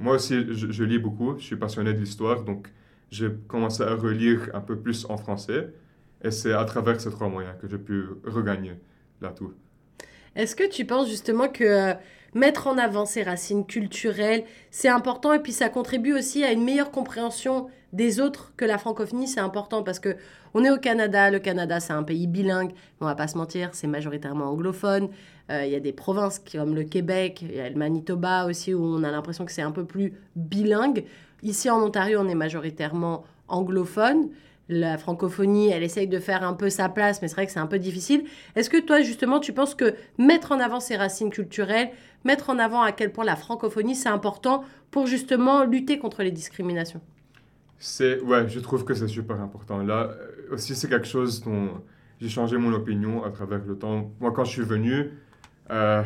[0.00, 1.36] Moi aussi, je, je lis beaucoup.
[1.38, 2.68] Je suis passionné de l'histoire, donc
[3.10, 5.68] j'ai commencé à relire un peu plus en français.
[6.22, 8.72] Et c'est à travers ces trois moyens que j'ai pu regagner
[9.20, 9.52] l'atout.
[10.34, 11.94] Est-ce que tu penses justement que euh,
[12.36, 16.62] mettre en avant ces racines culturelles, c'est important et puis ça contribue aussi à une
[16.62, 20.16] meilleure compréhension des autres que la francophonie, c'est important parce que
[20.52, 23.70] on est au Canada, le Canada c'est un pays bilingue, on va pas se mentir,
[23.72, 25.08] c'est majoritairement anglophone.
[25.50, 28.74] Euh, Il y a des provinces comme le Québec, il y a le Manitoba aussi
[28.74, 31.04] où on a l'impression que c'est un peu plus bilingue.
[31.42, 34.28] Ici en Ontario, on est majoritairement anglophone.
[34.68, 37.60] La francophonie, elle essaye de faire un peu sa place, mais c'est vrai que c'est
[37.60, 38.24] un peu difficile.
[38.56, 41.90] Est-ce que toi, justement, tu penses que mettre en avant ces racines culturelles,
[42.26, 46.32] mettre en avant à quel point la francophonie, c'est important pour justement lutter contre les
[46.32, 47.02] discriminations
[47.78, 49.82] C'est, ouais, je trouve que c'est super important.
[49.82, 51.82] Là euh, aussi, c'est quelque chose dont
[52.20, 54.10] j'ai changé mon opinion à travers le temps.
[54.20, 55.12] Moi, quand je suis venu,
[55.70, 56.02] euh,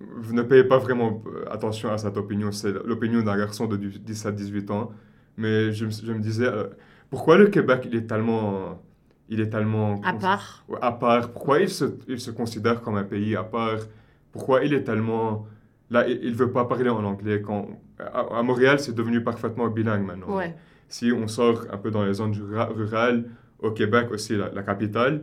[0.00, 2.52] vous ne payez pas vraiment euh, attention à cette opinion.
[2.52, 4.92] C'est l'opinion d'un garçon de 17-18 ans.
[5.36, 6.68] Mais je, me- je me disais, euh,
[7.10, 8.82] pourquoi le Québec, il est tellement...
[9.28, 10.02] Il est tellement...
[10.02, 11.32] À part Ouais, à part.
[11.32, 13.78] Pourquoi il se, il se considère comme un pays à part?
[14.32, 15.46] Pourquoi il est tellement...
[15.94, 17.38] Là, il ne veut pas parler en anglais.
[17.46, 17.60] Quand,
[17.98, 20.30] à, à Montréal, c'est devenu parfaitement bilingue maintenant.
[20.40, 20.52] Ouais.
[20.88, 23.20] Si on sort un peu dans les zones rura- rurales,
[23.66, 25.14] au Québec aussi, la, la capitale,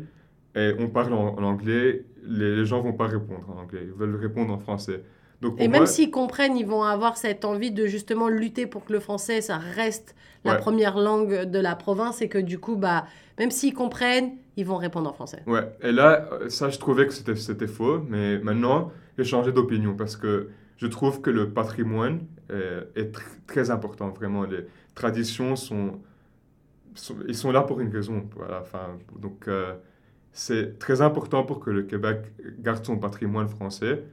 [0.56, 2.06] et on parle en, en anglais,
[2.40, 3.84] les, les gens vont pas répondre en anglais.
[3.90, 5.00] Ils veulent répondre en français.
[5.42, 8.94] Donc Et même s'ils comprennent, ils vont avoir cette envie de justement lutter pour que
[8.94, 10.58] le français, ça reste la Ouais.
[10.66, 13.06] première langue de la province et que du coup, bah,
[13.40, 15.42] même s'ils comprennent, ils vont répondre en français.
[15.48, 19.52] Ouais, et là, euh, ça, je trouvais que c'était, c'était faux, mais maintenant, j'ai changé
[19.52, 20.50] d'opinion parce que
[20.82, 24.44] je trouve que le patrimoine euh, est tr- très important, vraiment.
[24.46, 24.65] Les
[24.96, 26.02] traditions sont,
[26.96, 28.30] sont- ils sont là pour une raison.
[28.36, 29.76] Voilà, enfin, donc, euh,
[30.34, 32.20] c'est très important pour que le Québec
[32.60, 34.06] garde son patrimoine français.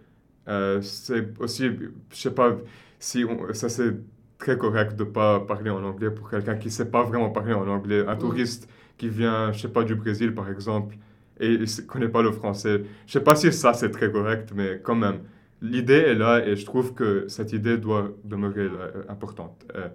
[0.49, 1.71] Euh, c'est aussi,
[2.11, 2.57] je sais pas,
[2.99, 3.95] si on- ça c'est
[4.39, 7.69] très correct de pas parler en anglais pour quelqu'un qui sait pas vraiment parler en
[7.69, 8.05] anglais.
[8.07, 10.97] Un touriste qui vient, je sais pas, du Brésil par exemple,
[11.41, 12.83] et ne connaît pas le français.
[13.07, 15.21] Je sais pas si ça c'est très correct, mais quand même,
[15.63, 19.67] l'idée est là et je trouve que cette idée doit demeurer euh, importante.
[19.75, 19.89] Euh,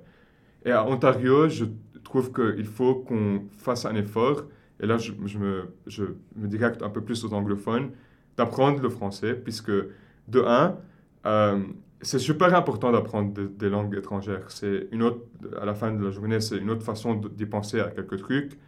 [0.65, 1.65] et à Ontario, je
[2.04, 4.43] trouve qu'il faut qu'on fasse un effort,
[4.80, 6.04] et là je, me, je
[6.36, 7.91] me directe un peu plus aux anglophones,
[8.38, 10.78] d'apprendre le français, puisque de un,
[11.26, 11.60] euh,
[12.02, 14.52] c'est super important d'apprendre des langues étrangères.
[14.52, 15.21] C'est une autre,
[15.60, 18.60] à la fin de la journée, c'est une autre façon d'y penser à quelques trucs.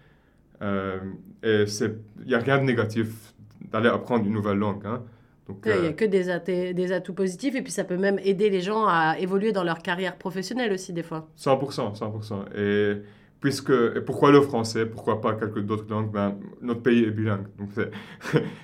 [0.62, 1.00] Euh,
[1.44, 3.34] et il n'y a rien de négatif
[3.72, 4.86] d'aller apprendre une nouvelle langue.
[4.86, 5.04] Hein.
[5.50, 8.50] Il n'y a euh, que des, des, atouts positifs et puis ça peut même aider
[8.50, 11.28] les gens à évoluer dans leur carrière professionnelle aussi des fois.
[11.38, 12.58] 100%, 100%.
[12.58, 13.02] Et,
[13.40, 16.12] puisque, et pourquoi le français Pourquoi pas quelques d'autres langues?
[16.12, 17.46] Ben, Notre pays est bilingue.
[17.60, 17.70] Donc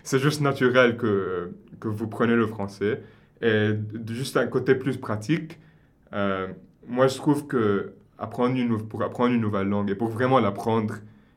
[0.04, 3.02] c'est juste naturel que, que vous prenez le français.
[3.42, 3.72] Et
[4.10, 5.60] juste un côté plus pratique,
[6.14, 6.48] euh,
[6.88, 10.96] moi je trouve que apprendre une, pour apprendre une nouvelle langue et pour vraiment l'apprendre,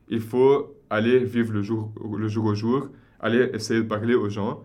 [0.09, 2.89] il faut aller vivre le jour, le jour au jour,
[3.21, 4.63] aller essayer de parler aux gens.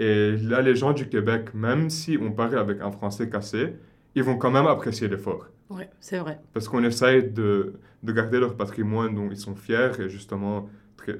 [0.00, 3.74] Et là, les gens du Québec, même si on parle avec un français cassé,
[4.14, 5.46] ils vont quand même apprécier l'effort.
[5.70, 6.38] Oui, c'est vrai.
[6.52, 11.18] Parce qu'on essaye de, de, garder leur patrimoine dont ils sont fiers et justement, très,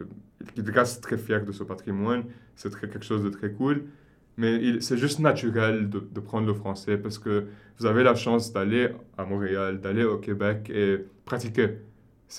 [0.56, 2.24] ils restent très fiers de ce patrimoine.
[2.54, 3.84] C'est quelque chose de très cool.
[4.36, 7.46] Mais c'est juste naturel de, de, prendre le français parce que
[7.78, 11.78] vous avez la chance d'aller à Montréal, d'aller au Québec et pratiquer.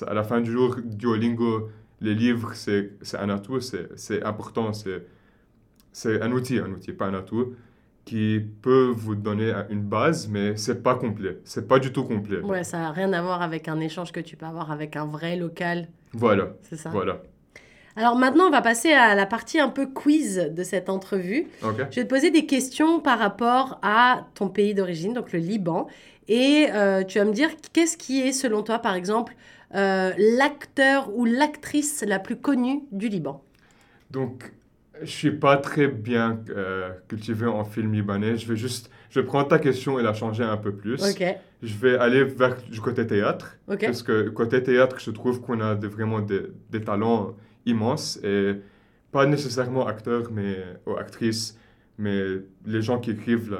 [0.08, 5.06] À la fin du jour, Duolingo, les livres, c'est un atout, c'est important, c'est
[6.06, 7.54] un outil, un outil, pas un atout,
[8.06, 11.38] qui peut vous donner une base, mais c'est pas complet.
[11.44, 12.40] C'est pas du tout complet.
[12.40, 15.06] Ouais, ça n'a rien à voir avec un échange que tu peux avoir avec un
[15.06, 15.88] vrai local.
[16.14, 16.54] Voilà.
[16.64, 16.90] C'est ça.
[16.90, 17.22] Voilà.
[17.96, 21.48] Alors maintenant, on va passer à la partie un peu quiz de cette entrevue.
[21.62, 25.88] Je vais te poser des questions par rapport à ton pays d'origine, donc le Liban.
[26.28, 29.36] Et euh, tu vas me dire qu'est-ce qui est, selon toi, par exemple,
[29.76, 33.44] euh, l'acteur ou l'actrice la plus connue du Liban?
[34.12, 34.52] Donc,
[35.02, 38.38] je suis pas très bien euh, cultivé en film libanais.
[38.38, 41.02] Je vais juste, je vais prendre ta question et la changer un peu plus.
[41.62, 43.58] Je vais aller vers du côté théâtre.
[43.68, 47.36] Parce que côté théâtre, je trouve qu'on a vraiment des, des talents
[47.66, 48.56] immense et
[49.12, 51.58] pas nécessairement acteurs mais, ou actrices,
[51.98, 52.22] mais
[52.66, 53.60] les gens qui écrivent là,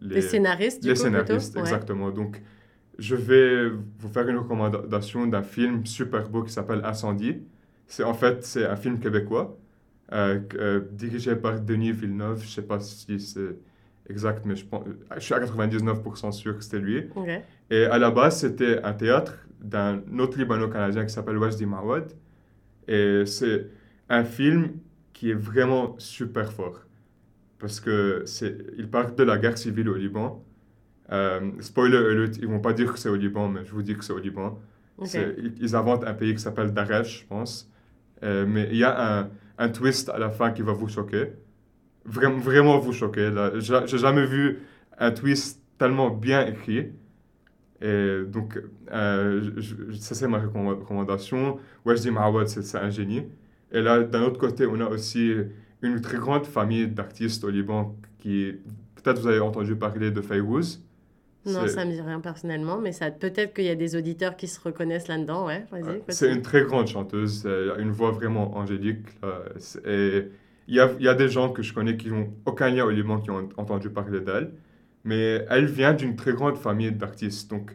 [0.00, 0.84] les, les, scénaristes.
[0.84, 2.10] Les scénaristes, exactement.
[2.10, 2.42] Donc,
[2.98, 7.42] je vais vous faire une recommandation d'un film super beau qui s'appelle Incendie.
[7.86, 9.56] C'est en fait c'est un film québécois
[10.92, 12.42] dirigé par Denis Villeneuve.
[12.42, 13.56] Je sais pas si c'est
[14.08, 14.84] exact, mais je, pense,
[15.16, 17.04] je suis à 99% sûr que c'était lui.
[17.70, 22.12] Et à la base, c'était un théâtre d'un autre Libano-Canadien qui s'appelle Wajdi Mawad.
[22.86, 23.66] Et c'est
[24.08, 24.72] un film
[25.12, 26.80] qui est vraiment super fort.
[27.58, 30.44] Parce que c'est, il parle de la guerre civile au Liban.
[31.10, 33.96] Euh, spoiler alert, ils vont pas dire que c'est au Liban, mais je vous dis
[33.96, 34.58] que c'est au Liban.
[35.02, 37.70] Ils, inventent un pays qui s'appelle Daresh, je pense.
[38.22, 41.32] Euh, mais il y a un, un, twist à la fin qui va vous choquer.
[42.04, 43.30] Vraiment, vous choquer.
[43.58, 44.60] J'ai jamais vu
[44.98, 46.92] un twist tellement bien écrit.
[47.80, 48.60] Et donc,
[48.92, 49.50] euh,
[50.00, 51.58] ça c'est ma recommandation.
[51.84, 53.24] Wajdi Mawad, c'est un génie.
[53.70, 55.32] Et là, d'un autre côté, on a aussi
[55.82, 58.54] une très grande famille d'artistes au Liban qui,
[58.96, 60.82] peut-être vous avez entendu parler de Fayrouz.
[61.46, 64.36] Non, ça ne me dit rien personnellement, mais ça peut-être qu'il y a des auditeurs
[64.36, 65.64] qui se reconnaissent là-dedans, ouais.
[66.08, 69.06] c'est une très grande chanteuse, elle a une voix vraiment angélique.
[69.86, 70.24] Et
[70.66, 72.90] il y a, y a, des gens que je connais qui n'ont aucun lien au
[72.90, 74.52] Liban qui ont entendu parler d'elle
[75.04, 77.50] mais elle vient d'une très grande famille d'artistes.
[77.50, 77.74] Donc,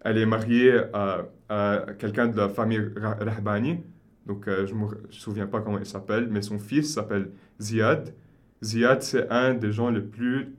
[0.00, 3.78] elle est mariée à, à quelqu'un de la famille Rahbani.
[4.26, 8.14] Donc, euh, je ne me souviens pas comment il s'appelle, mais son fils s'appelle Ziad.
[8.62, 10.54] Ziad, c'est un des gens les plus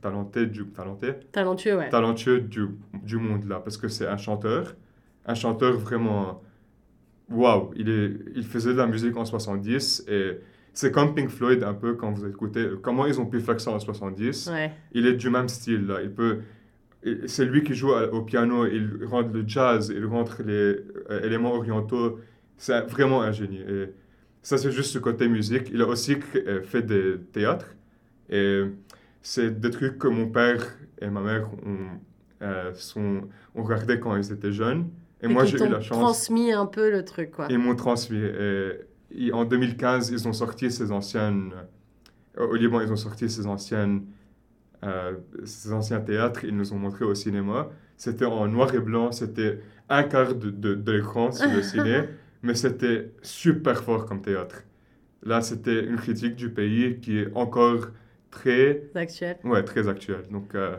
[0.00, 1.88] talentés du, talenté, talentueux, ouais.
[1.88, 2.68] talentueux du,
[3.04, 4.74] du monde, là, parce que c'est un chanteur.
[5.26, 6.42] Un chanteur vraiment...
[7.28, 7.72] Waouh!
[7.76, 10.38] Il, il faisait de la musique en 70 et
[10.76, 13.70] c'est comme Pink Floyd un peu quand vous écoutez comment ils ont pu faire ça
[13.70, 14.50] en 70.
[14.92, 16.02] Il est du même style là.
[16.02, 16.40] Il peut,
[17.26, 21.54] c'est lui qui joue au piano, il rentre le jazz, il rentre les euh, éléments
[21.54, 22.20] orientaux.
[22.58, 23.60] C'est vraiment un génie.
[23.60, 23.86] Et
[24.46, 25.70] ça c'est juste ce côté musique.
[25.72, 27.74] Il a aussi euh, fait des théâtres
[28.30, 28.62] et
[29.20, 30.64] c'est des trucs que mon père
[31.00, 31.98] et ma mère ont,
[32.42, 33.22] euh, sont,
[33.56, 34.88] ont regardé quand ils étaient jeunes.
[35.20, 35.98] Et, moi j'ai eu la chance.
[35.98, 37.48] transmis un peu le truc quoi.
[37.50, 38.22] Ils m'ont transmis.
[39.10, 41.52] Et, en 2015, ils ont sorti ces anciennes.
[42.38, 44.04] Euh, au Liban, ils ont sorti ces anciennes.
[44.84, 47.68] Euh, ces anciens théâtres, ils nous ont montré au cinéma.
[47.96, 52.02] C'était en noir et blanc, c'était un quart de, de, l'écran sur le ciné,
[52.46, 54.62] mais c'était super fort comme théâtre.
[55.24, 57.88] Là, c'était une critique du pays qui est encore
[58.30, 58.84] très...
[58.94, 59.38] Actuelle.
[59.44, 60.22] Ouais, très actuelle.
[60.30, 60.76] Donc, euh,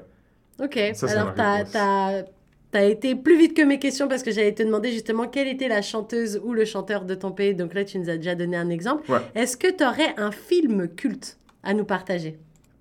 [0.59, 2.23] ok, alors tu as
[2.71, 5.47] Tu as été plus vite que mes questions parce que j'allais te demander justement quelle
[5.47, 7.55] était la chanteuse ou le chanteur de ton pays.
[7.55, 9.09] Donc là, tu nous as déjà donné un exemple.
[9.11, 9.19] Ouais.
[9.35, 12.37] Est-ce que tu aurais un film culte à nous partager?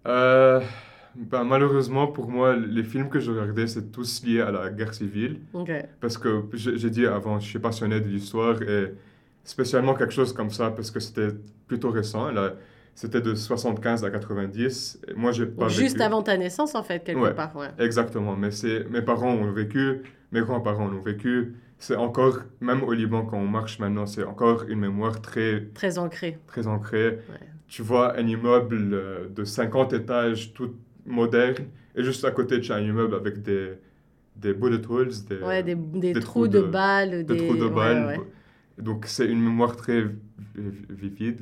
[0.07, 0.61] Euh,
[1.16, 4.94] ben, malheureusement, pour moi, les films que je regardais, c'est tous liés à la guerre
[4.94, 5.40] civile.
[6.00, 8.92] Parce que j'ai dit avant, je suis passionné de l'histoire et
[9.44, 11.29] spécialement quelque chose comme ça parce que c'était
[11.66, 12.31] plutôt récent.
[12.31, 12.55] Là,
[12.94, 15.00] c'était de 75 à 90.
[15.09, 17.35] Et moi, j'ai pas Juste vécu- avant ta naissance, en fait, quelque Ouais.
[17.35, 17.55] part.
[17.57, 17.68] Ouais.
[17.79, 20.02] Exactement, mais c'est mes parents ont vécu,
[20.33, 21.55] mes grands-parents l'ont vécu.
[21.79, 25.98] C'est encore, même au Liban, quand on marche maintenant, c'est encore une mémoire très, Très
[25.98, 26.38] ancré.
[26.46, 27.18] très ancrée.
[27.31, 27.46] Ouais.
[27.68, 30.74] Tu vois un immeuble euh, de 50 étages, tout
[31.07, 33.75] moderne, et juste à côté, tu as un immeuble avec des,
[34.37, 37.25] des bullet holes, des, Ouais, des, des des trous trous de, de- balles.
[37.27, 38.07] des trous de balles.
[38.07, 38.21] ouais.
[38.79, 41.40] Donc c'est une mémoire très vi- vivide,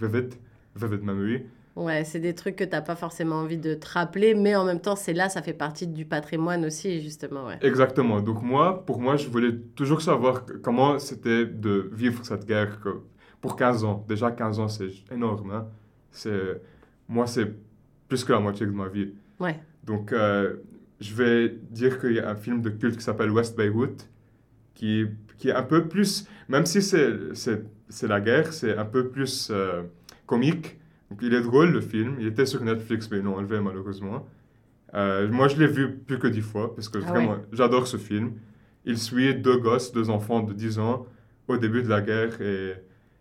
[0.00, 0.34] vivide,
[0.76, 1.42] vivide même, oui.
[1.76, 4.80] Ouais, c'est des trucs que t'as pas forcément envie de te rappeler, mais en même
[4.80, 7.58] temps, c'est là, ça fait partie du patrimoine aussi, justement, ouais.
[7.62, 8.20] Exactement.
[8.20, 12.78] Donc moi, pour moi, je voulais toujours savoir comment c'était de vivre cette guerre
[13.40, 14.04] pour 15 ans.
[14.08, 15.50] Déjà 15 ans, c'est énorme.
[15.52, 15.68] hein.
[16.10, 16.60] C'est,
[17.08, 17.54] moi, c'est
[18.10, 19.14] plus que la moitié de ma vie.
[19.38, 19.58] Ouais.
[19.84, 20.56] Donc euh,
[21.00, 23.96] je vais dire qu'il y a un film de culte qui s'appelle West Beirut,
[24.74, 25.06] qui,
[25.38, 27.08] qui est un peu plus, même si c'est,
[28.02, 29.82] la guerre, c'est un peu plus euh,
[30.26, 30.78] comique.
[31.10, 32.16] Donc il est drôle le film.
[32.18, 34.28] Il était sur Netflix, mais ils l'ont enlevé malheureusement.
[34.94, 37.96] Euh, moi, je l'ai vu plus que dix fois parce que Ah vraiment, j'adore ce
[37.96, 38.32] film.
[38.84, 41.06] Il suit deux gosses, deux enfants de 10 ans
[41.46, 42.40] au début de la guerre.
[42.40, 42.74] Et,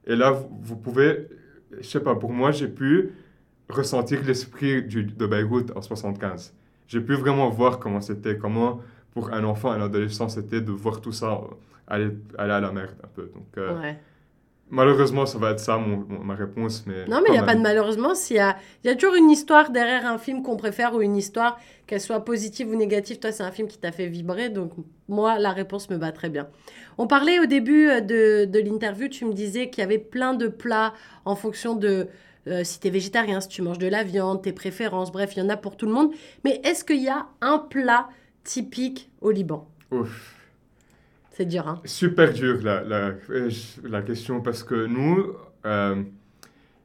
[0.05, 1.27] et là, vous, vous pouvez,
[1.79, 3.11] je sais pas, pour moi, j'ai pu
[3.69, 6.53] ressentir l'esprit de Beyrouth en 75.
[6.87, 8.81] J'ai pu vraiment voir comment c'était, comment
[9.13, 11.41] pour un enfant, un adolescent, c'était de voir tout ça
[11.87, 13.31] aller, aller à la merde un peu.
[13.33, 13.97] Donc, euh, ouais.
[14.69, 16.83] malheureusement, ça va être ça mon, mon- ma réponse.
[16.87, 18.15] Mais Non, mais il n'y a pas de malheureusement.
[18.15, 21.01] S'il y a, il y a toujours une histoire derrière un film qu'on préfère ou
[21.01, 23.19] une histoire, qu'elle soit positive ou négative.
[23.19, 24.49] Toi, c'est un film qui t'a fait vibrer.
[24.49, 24.71] Donc,
[25.07, 26.47] moi, la réponse me va très bien.
[26.97, 30.33] On parlait au début euh, de, de l'interview, tu me disais qu'il y avait plein
[30.33, 30.93] de plats
[31.25, 32.07] en fonction de
[32.49, 35.11] euh, si tu es végétarien, si tu manges de la viande, tes préférences.
[35.11, 36.11] Bref, il y en a pour tout le monde.
[36.43, 38.09] Mais est-ce qu'il y a un plat
[38.43, 39.69] typique au Liban?
[39.91, 40.35] Ouf.
[41.31, 41.79] C'est dur, hein?
[41.85, 43.49] Super dur la, la, euh,
[43.83, 45.33] la question parce que nous,
[45.65, 46.03] euh,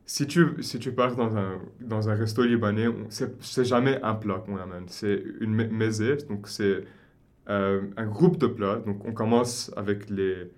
[0.07, 4.43] si, tu, si tu pars dans un, dans un resto libanais, c'est jamais un plat
[4.45, 6.85] qu'on amène, c'est une me- mezze, donc c'est
[7.49, 8.77] euh, un groupe de plats.
[8.87, 10.51] Donc on commence avec les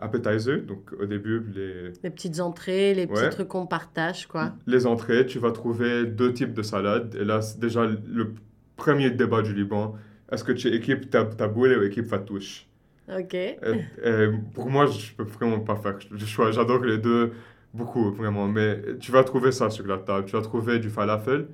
[0.00, 3.30] appetizers, donc au début les, Les petites entrées, les petits Ouais.
[3.30, 4.54] trucs qu'on partage, quoi.
[4.66, 7.14] les entrées, tu vas trouver deux types de salades.
[7.20, 8.34] Et là, c'est déjà le
[8.76, 9.96] premier débat du Liban.
[10.30, 12.66] Est-ce que tu équipes ta, ta boule ou équipe fatouche?
[13.10, 13.34] Ok.
[13.34, 13.58] Et-
[14.04, 16.50] et pour moi, je peux vraiment pas faire le choix.
[16.52, 17.32] J'adore les deux
[17.74, 18.46] beaucoup, vraiment.
[18.46, 20.26] Mais tu vas trouver ça sur la table.
[20.26, 21.48] Tu vas trouver du falafel,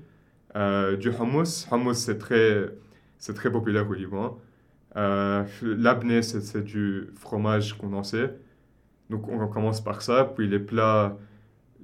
[0.57, 1.66] euh, du hummus.
[1.70, 2.66] Hummus, c'est très,
[3.18, 4.38] c'est très populaire au Liban.
[4.96, 8.26] Euh, L'abné, c'est du fromage condensé.
[9.11, 10.24] Donc, on commence par ça.
[10.24, 11.16] Puis les plats,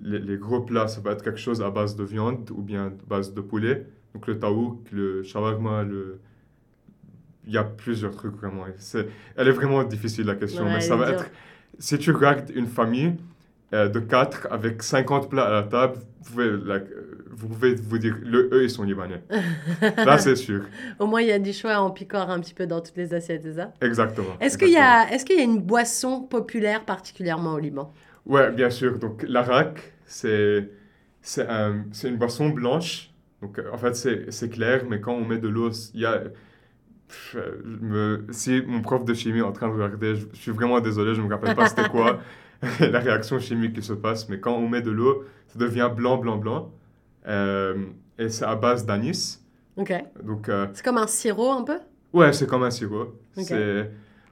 [0.02, 2.86] les, les gros plats, ça va être quelque chose à base de viande ou bien
[2.86, 3.86] à base de poulet.
[4.14, 6.20] Donc, le taouk, le shawarma, le...
[7.46, 8.64] Il y a plusieurs trucs vraiment.
[8.78, 11.30] C'est- Elle est vraiment difficile la question, Ouais, mais ça est va être...
[11.78, 13.16] Si tu regardes une famille
[13.72, 16.50] euh, de 4 avec 50 plats à la table, vous pouvez,
[17.30, 19.22] vous, pouvez vous dire, le, eux, ils sont libanais.
[19.96, 20.64] Là, c'est sûr.
[20.98, 23.14] Au moins, il y a du choix en picore un petit peu dans toutes les
[23.14, 23.72] assiettes, c'est ça?
[23.80, 24.36] Exactement.
[24.40, 27.92] Est-ce qu'il y, est y a une boisson populaire particulièrement au Liban?
[28.26, 28.98] Ouais, bien sûr.
[28.98, 30.68] Donc, l'arak, c'est
[31.22, 33.10] c'est un, c'est une boisson blanche.
[33.42, 36.22] Donc, euh, en fait, c'est clair, mais quand on met de l'eau, il y a...
[37.08, 40.38] Pff, euh, me- si mon prof de chimie est en train de regarder, je, je
[40.38, 42.20] suis vraiment désolé, je ne me rappelle pas c'était quoi
[42.80, 46.18] la réaction chimique qui se passe, mais quand on met de l'eau, ça devient blanc,
[46.18, 46.72] blanc, blanc.
[47.26, 47.86] Euh,
[48.18, 49.40] et c'est à base d'anis.
[49.76, 49.92] Ok.
[50.22, 51.78] Donc, euh, C'est comme un sirop un peu?
[52.12, 53.14] Ouais, c'est comme un sirop.
[53.34, 53.90] C'est...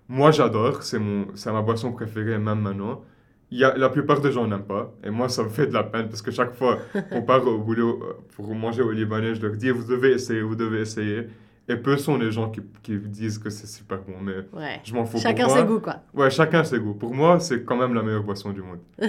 [0.08, 0.82] Moi, j'adore.
[0.82, 1.28] C'est, mon...
[1.34, 3.02] c'est ma boisson préférée, même maintenant.
[3.50, 3.76] Il y a...
[3.76, 4.92] La plupart des gens n'aiment pas.
[5.02, 6.78] Et moi, ça me fait de la peine parce que chaque fois
[7.10, 10.42] qu'on part au boulot euh, pour manger au Libanais, je leur dis vous devez essayer,
[10.42, 11.28] vous devez essayer.
[11.70, 14.14] Et peu sont les gens qui, qui disent que c'est super bon.
[14.22, 14.80] Mais Ouais.
[14.84, 15.18] je m'en fous.
[15.18, 15.96] Chacun pour moi, ses goûts, quoi.
[16.14, 16.94] Ouais, chacun ses goûts.
[16.94, 18.78] Pour moi, c'est quand même la meilleure boisson du monde.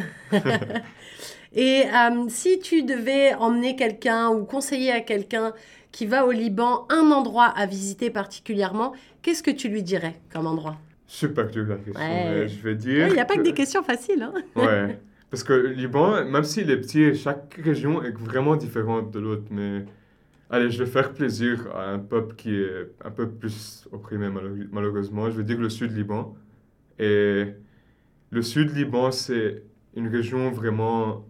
[1.54, 5.54] Et euh, si tu devais emmener quelqu'un ou conseiller à quelqu'un
[5.92, 10.46] qui va au Liban un endroit à visiter particulièrement, qu'est-ce que tu lui dirais comme
[10.46, 10.78] endroit?
[11.08, 11.94] Super dur la question.
[12.00, 12.26] Ouais.
[12.30, 13.08] mais je vais dire.
[13.08, 14.22] Il n'y a pas que que- des questions faciles.
[14.22, 15.00] Hein Ouais.
[15.32, 19.44] Parce que le Liban, même s'il est petit, chaque région est vraiment différente de l'autre.
[19.50, 19.86] Mais
[20.50, 24.68] allez, je vais faire plaisir à un peuple qui est un peu plus opprimé, malheure-
[24.72, 25.30] malheureusement.
[25.30, 26.36] Je vais dire le sud Liban.
[27.00, 27.54] Et
[28.32, 29.64] le sud Liban, c'est
[29.96, 31.28] une région vraiment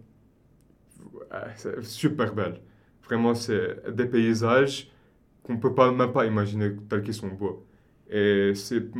[1.56, 2.60] c'est super belle.
[3.04, 4.90] Vraiment, c'est des paysages
[5.42, 7.66] qu'on peut pas, même pas imaginer tels qu'ils sont beaux.
[8.10, 8.90] Et c'est,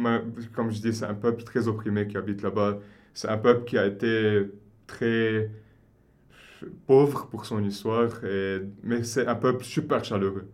[0.54, 2.80] comme je dis, c'est un peuple très opprimé qui habite là-bas.
[3.14, 4.46] C'est un peuple qui a été
[4.86, 5.50] très
[6.86, 10.48] pauvre pour son histoire, et, mais c'est un peuple super chaleureux.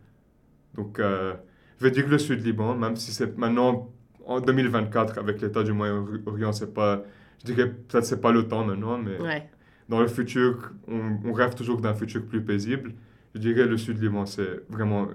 [0.75, 1.35] Donc, euh,
[1.79, 3.91] je vais dire que le Sud-Liban, même si c'est maintenant,
[4.27, 7.03] en 2024, avec l'état du Moyen-Orient, c'est pas,
[7.41, 9.49] je dirais peut-être c'est pas le temps maintenant, mais Ouais.
[9.89, 12.95] dans le futur, on, on rêve toujours d'un futur plus paisible.
[13.35, 15.09] Je dirais le Sud-Liban, c'est vraiment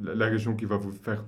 [0.00, 1.24] la, la région qui va vous faire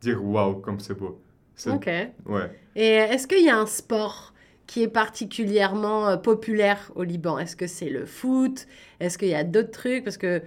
[0.00, 1.20] dire waouh, comme c'est beau.
[1.68, 1.86] Ok.
[2.26, 2.50] Ouais.
[2.74, 4.33] Et est-ce qu'il y a un sport
[4.66, 8.66] qui est particulièrement euh, populaire au Liban Est-ce que c'est le foot?
[9.00, 10.04] Est-ce qu'il y a d'autres trucs?
[10.04, 10.42] Parce que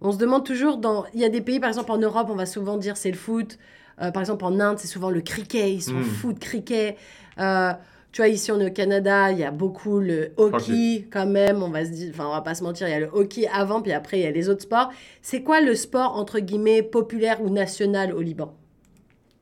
[0.00, 1.04] on se demande toujours dans.
[1.14, 3.16] Il y a des pays, par exemple en Europe, on va souvent dire c'est le
[3.18, 3.58] foot.
[4.00, 5.70] Euh, par exemple en Inde, c'est souvent le cricket.
[5.70, 6.04] Ils sont Mm.
[6.04, 6.96] fous de cricket.
[7.38, 7.72] Euh,
[8.12, 11.62] tu vois, ici on est au Canada, il y a beaucoup le hockey quand même.
[11.62, 13.46] On va se dire, enfin on va pas se mentir, il y a le hockey
[13.52, 14.90] avant, puis après il y a les autres sports.
[15.22, 18.56] C'est quoi le sport entre guillemets populaire ou national au Liban?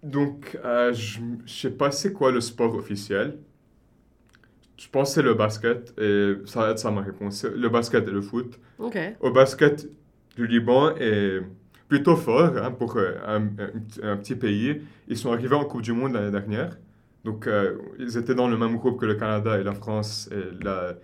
[0.03, 3.39] Donc, euh, je ne sais pas c'est quoi le sport officiel.
[4.79, 7.45] Je pense que c'est le basket, et ça va être ça ma réponse.
[7.45, 8.59] Le basket et le foot.
[9.21, 9.89] Au basket,
[10.37, 11.41] le Liban est
[11.89, 14.81] plutôt fort hein, pour euh, un, un- un petit pays.
[15.09, 16.77] Ils sont arrivés en Coupe du Monde l'année dernière.
[17.25, 20.65] Donc, euh, ils étaient dans le même groupe que le Canada et la France et
[20.65, 20.95] la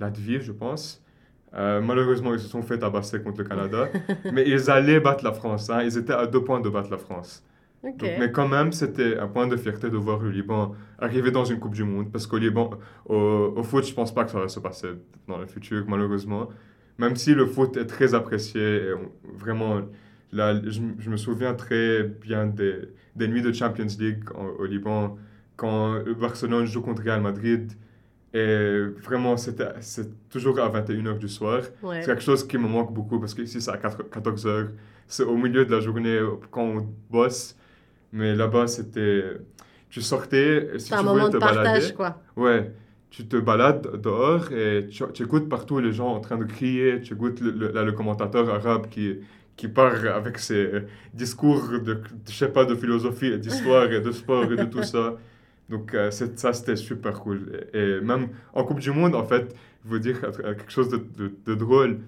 [0.00, 1.00] Latvie, je pense.
[1.54, 3.88] Euh, malheureusement, ils se sont fait tabasser contre le Canada.
[4.32, 5.70] mais ils allaient battre la France.
[5.70, 5.82] hein.
[5.84, 7.44] Ils étaient à deux points de battre la France.
[7.82, 11.44] Donc, mais quand même, c'était un point de fierté de voir le Liban arriver dans
[11.44, 12.10] une Coupe du Monde.
[12.12, 12.70] Parce qu'au Liban,
[13.06, 14.88] au, au foot, je pense pas que ça va se passer
[15.26, 16.48] dans le futur, malheureusement.
[16.98, 19.80] Même si le foot est très apprécié, et on- vraiment,
[20.32, 22.74] là, je, je me souviens très bien des,
[23.16, 25.16] des nuits de Champions League en- au Liban,
[25.56, 27.72] quand Barcelone joue contre Real Madrid.
[28.32, 29.58] Et vraiment, c'est
[30.28, 31.62] toujours à 21h du soir.
[31.82, 32.00] Ouais.
[32.02, 34.68] C'est quelque chose qui me manque beaucoup parce qu'ici c'est à 14 heures.
[35.08, 36.20] C'est au milieu de la journée
[36.50, 37.56] quand on bosse.
[38.12, 39.24] Mais là-bas, c'était.
[39.88, 41.94] Tu sortais, si un tu moment voulais de te partage, balader.
[41.94, 42.22] quoi.
[42.36, 42.72] Ouais,
[43.10, 47.00] tu te balades dehors et tu, tu écoutes partout les gens en train de crier.
[47.00, 49.18] Tu écoutes le, le, là, le commentateur arabe qui,
[49.56, 50.70] qui part avec ses
[51.12, 54.82] discours de, de, je sais pas, de philosophie d'histoire et de sport et de tout
[54.84, 55.16] ça.
[55.68, 57.66] Donc, euh, ça, c'était super cool.
[57.72, 59.54] Et, et même en Coupe du Monde, en fait,
[59.84, 62.00] je veux dire euh, quelque chose de, de, de drôle.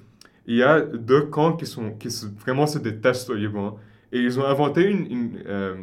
[0.46, 2.08] Il y a deux camps qui, sont, qui
[2.40, 3.78] vraiment se détestent au Liban.
[4.12, 5.74] Et ils ont inventé une, une, euh,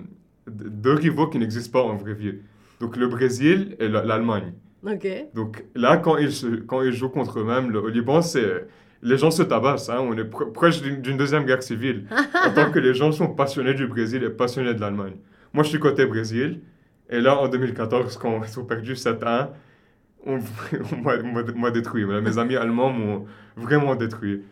[0.47, 2.36] deux rivaux qui n'existent pas en vraie vie.
[2.80, 4.53] Donc, le Brésil et la- l'Allemagne.
[4.86, 5.07] Ok.
[5.34, 8.67] Donc là, quand ils, quand ils jouent contre eux-mêmes, le- au Liban, c'est...
[9.01, 9.99] Les gens se tabassent, hein.
[10.01, 12.05] on est pr- proche d'une deuxième guerre civile.
[12.45, 15.13] en tant que les gens sont passionnés du Brésil et passionnés de l'Allemagne.
[15.53, 16.59] Moi, je suis côté Brésil,
[17.09, 19.47] et là, en 2014, quand ils ont perdu 7-1,
[20.25, 20.39] on,
[20.93, 22.05] on m'a- détruit.
[22.05, 23.25] Mes amis allemands m'ont
[23.55, 24.43] vraiment détruit.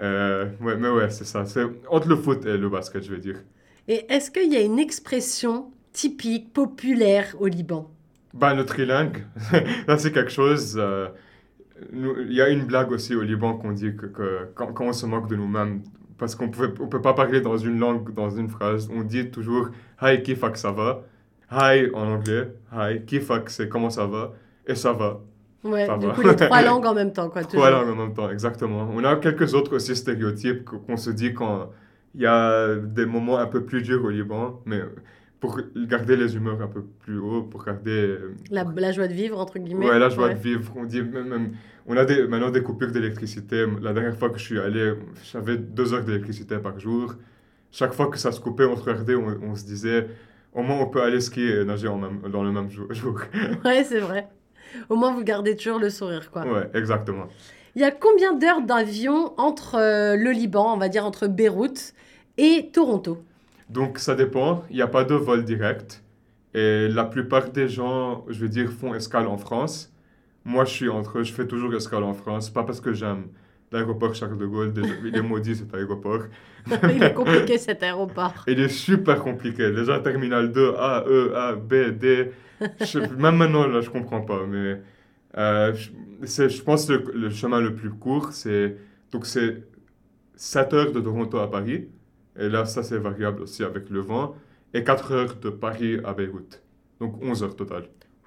[0.00, 1.44] Euh, ouais, mais ouais, c'est ça.
[1.46, 3.42] C'est entre le foot et le basket, je vais dire.
[3.88, 7.90] Et est-ce qu'il y a une expression typique, populaire au Liban?
[8.32, 9.24] Bah, le trilingue,
[9.86, 10.74] là, c'est quelque chose.
[10.78, 11.08] euh,
[11.92, 14.86] nous- Il y a une blague aussi au Liban qu'on dit que, que quand, quand
[14.86, 15.82] on se moque de nous-mêmes,
[16.18, 16.52] parce qu'on ne
[16.86, 19.70] peut pas parler dans une langue, dans une phrase, on dit toujours
[20.02, 21.04] Hi, kifak, ça va?
[21.52, 24.32] Hi en anglais, hi, kifak, c'est comment ça va,
[24.66, 25.20] et ça va.
[25.64, 27.42] Ouais, du coup, les trois langues en même temps, quoi.
[27.44, 28.88] Trois langues en même temps, exactement.
[28.94, 31.70] On a quelques autres aussi stéréotypes qu'on se dit quand
[32.14, 34.80] il y a des moments un peu plus durs au Liban, mais
[35.40, 37.90] pour garder les humeurs un peu plus haut, pour garder.
[37.90, 39.88] euh, La, la joie de vivre, entre guillemets.
[39.88, 40.34] Ouais, la joie Ouais.
[40.34, 40.72] de vivre.
[40.76, 41.52] On dit même, même-
[41.86, 43.66] on a des, maintenant des coupures d'électricité.
[43.82, 44.94] La dernière fois que je suis allé,
[45.30, 47.14] j'avais deux heures d'électricité par jour.
[47.70, 50.06] Chaque fois que ça se coupait, on se regardait, on, on se disait,
[50.54, 52.86] au moins on peut aller skier et nager en même, dans le même jour.
[52.94, 53.20] jour.
[53.64, 54.28] Ouais, c'est vrai.
[54.88, 56.44] Au moins, vous gardez toujours le sourire, quoi.
[56.46, 57.26] ouais, exactement.
[57.76, 61.92] Il y a combien d'heures d'avion entre euh, le Liban, on va dire entre Beyrouth
[62.38, 63.18] et Toronto?
[63.68, 64.64] Donc ça dépend.
[64.70, 66.02] Il n'y a pas de vol direct.
[66.54, 69.92] Et la plupart des gens, je veux dire, font escale en France.
[70.44, 71.24] Moi, je suis entre eux.
[71.24, 72.48] Je fais toujours escale en France.
[72.48, 73.24] Pas parce que j'aime
[73.74, 74.72] l'aéroport Charles de Gaulle.
[74.72, 76.22] Déjà, il est maudit cet aéroport.
[76.94, 78.44] Il est compliqué cet aéroport.
[78.46, 79.70] Il est super compliqué.
[79.70, 82.30] Déjà, Terminal 2, A, E, A, B, D.
[82.80, 84.40] Je- même maintenant, là, je comprends pas.
[84.48, 84.80] Mais
[85.36, 85.74] euh,
[86.22, 88.76] je, pense que le, le chemin le plus court, c'est.
[89.12, 89.62] Donc, c'est
[90.36, 91.88] 7 heures de Toronto à Paris.
[92.38, 94.34] Et là, ça, c'est variable aussi avec le vent.
[94.72, 96.62] Et 4 heures de Paris à Beyrouth.
[97.00, 97.84] Donc, 11 heures total.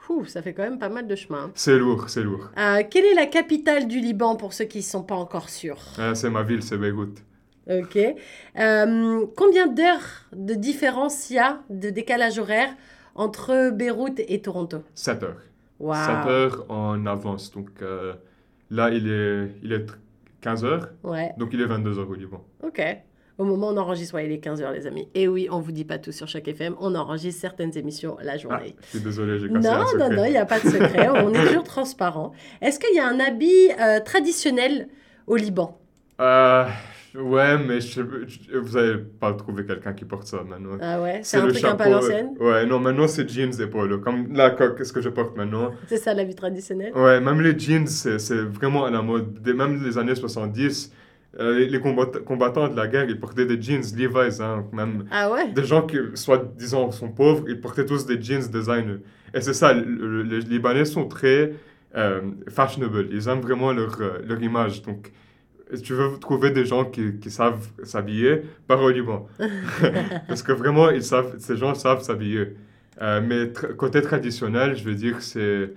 [0.10, 1.52] Ouh, ça fait quand même pas mal de chemin.
[1.56, 2.50] C'est lourd, c'est lourd.
[2.58, 5.82] Euh, quelle est la capitale du Liban pour ceux qui ne sont pas encore sûrs?
[6.00, 7.24] Euh, c'est ma ville, c'est Beyrouth.
[7.70, 7.98] Ok.
[8.58, 12.70] Euh, combien d'heures de différence il y a de décalage horaire
[13.16, 14.78] entre Beyrouth et Toronto?
[14.96, 15.42] 7 heures.
[15.80, 16.06] Waouh.
[16.06, 17.52] 7 heures en avance.
[17.52, 18.14] Donc, euh,
[18.72, 19.86] là, il est, il est
[20.40, 20.90] 15 heures.
[21.04, 22.44] Ouais, Donc, il est 22 heures au Liban.
[22.64, 22.82] ok.
[23.38, 25.08] Au moment où on enregistre, ouais, il est 15h, les amis.
[25.14, 26.76] Et oui, on vous dit pas tout sur chaque FM.
[26.80, 28.76] On enregistre certaines émissions la Ah, journée.
[28.86, 30.10] je suis désolé, j'ai non, non, secret.
[30.10, 31.08] non, il n'y a pas de secret.
[31.14, 32.32] on est toujours transparent.
[32.62, 34.88] Est-ce qu'il y a un habit euh, traditionnel
[35.28, 35.80] au Liban?
[36.20, 36.66] Euh,
[37.14, 40.78] ouais, mais je, je- vous n'allez pas trouver quelqu'un qui porte ça maintenant.
[40.82, 42.30] Ah ouais, c'est un truc un peu à chapeau, l'ancienne?
[42.42, 44.00] euh, Ouais, non, maintenant c'est jeans et polo.
[44.00, 46.92] Comme là, qu'est-ce que je porte maintenant C'est ça l'habit traditionnel.
[46.96, 49.40] Ouais, même les jeans, c'est vraiment à la mode.
[49.48, 50.92] Même les années 70,
[51.40, 54.40] euh, les- les combatt- combattants de la guerre, ils portaient des jeans Levi's.
[54.42, 55.52] Hein, même Ah ouais?
[55.52, 59.00] des gens qui, soit disant, sont pauvres, ils portaient tous des jeans design.
[59.34, 61.54] Et c'est ça, le- le- les Libanais sont très
[61.96, 63.08] euh, fashionable.
[63.12, 64.82] Ils aiment vraiment leur, euh, leur image.
[64.84, 65.12] Donc,
[65.74, 69.28] si tu veux trouver des gens qui, qui savent s'habiller, pars au Liban.
[70.28, 72.56] Parce que vraiment, ils savent, ces gens savent s'habiller.
[73.02, 75.72] Euh, mais tra- côté traditionnel, je veux dire, c'est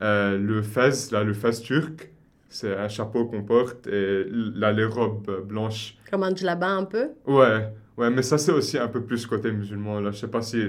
[0.00, 2.10] le fez, là, le fez turc.
[2.52, 5.96] C'est un chapeau qu'on porte et là, les robes blanches.
[6.10, 7.10] Comme un djellaba un peu?
[7.24, 10.00] Ouais, ouais, mais ça, c'est aussi un peu plus côté musulman.
[10.00, 10.10] Là.
[10.10, 10.60] Je sais pas si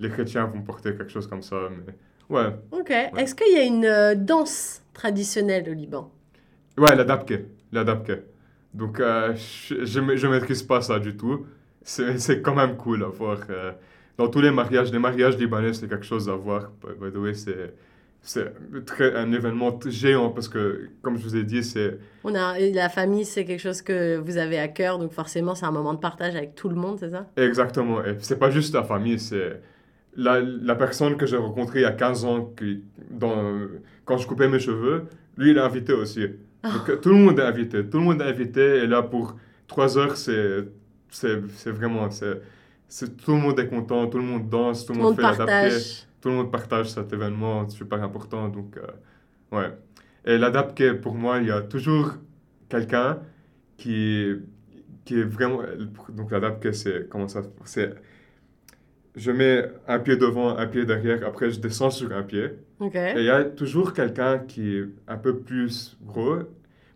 [0.00, 1.94] les chrétiens vont porter quelque chose comme ça, mais
[2.28, 2.48] ouais.
[2.72, 2.90] Ok.
[2.90, 6.10] Est-ce qu'il y a une euh, danse traditionnelle au Liban?
[6.76, 7.44] Ouais, la dabke.
[7.70, 8.22] La dabke.
[8.74, 11.46] Donc, euh, je, je maîtrise pas ça du tout.
[11.82, 13.38] C'est quand même cool à voir.
[13.50, 13.72] euh,
[14.18, 16.72] dans tous les mariages, les mariages libanais, c'est quelque chose à voir.
[16.82, 17.72] By by the way, c'est
[18.22, 18.52] c'est
[18.84, 22.88] très- un événement géant parce que, comme je vous ai dit, c'est On a, la
[22.88, 25.98] famille, c'est quelque chose que vous avez à cœur, donc forcément, c'est un moment de
[26.00, 27.26] partage avec tout le monde, c'est ça?
[27.36, 28.04] Exactement.
[28.04, 29.60] Et c'est pas juste la famille, c'est
[30.16, 33.54] la, la personne que j'ai rencontrée il y a 15 ans, qui, dans,
[34.04, 35.04] quand je coupais mes cheveux,
[35.36, 36.26] lui, il est invité aussi.
[36.62, 37.84] Donc, euh, tout le monde est invité.
[37.86, 38.60] Tout le monde est invité.
[38.82, 40.66] Et là, pour trois heures, c'est
[41.66, 42.10] vraiment...
[42.10, 45.22] c'est tout le monde est content, tout le monde danse, tout Tout le monde fait
[45.22, 45.76] l'adapté.
[46.20, 48.48] Tout le monde partage cet événement, c'est super important.
[48.48, 48.86] Donc, euh,
[49.56, 49.72] ouais.
[50.24, 52.14] Et l'adapté, pour moi, il y a toujours
[52.68, 53.20] quelqu'un
[53.76, 54.32] qui,
[55.04, 55.62] qui est vraiment.
[56.10, 57.08] Donc, l'adapté, c'est.
[57.08, 57.94] Comment ça C'est.
[59.16, 62.50] Je mets un pied devant, un pied derrière, après je descends sur un pied.
[63.14, 66.38] Et il y a toujours quelqu'un qui est un peu plus gros,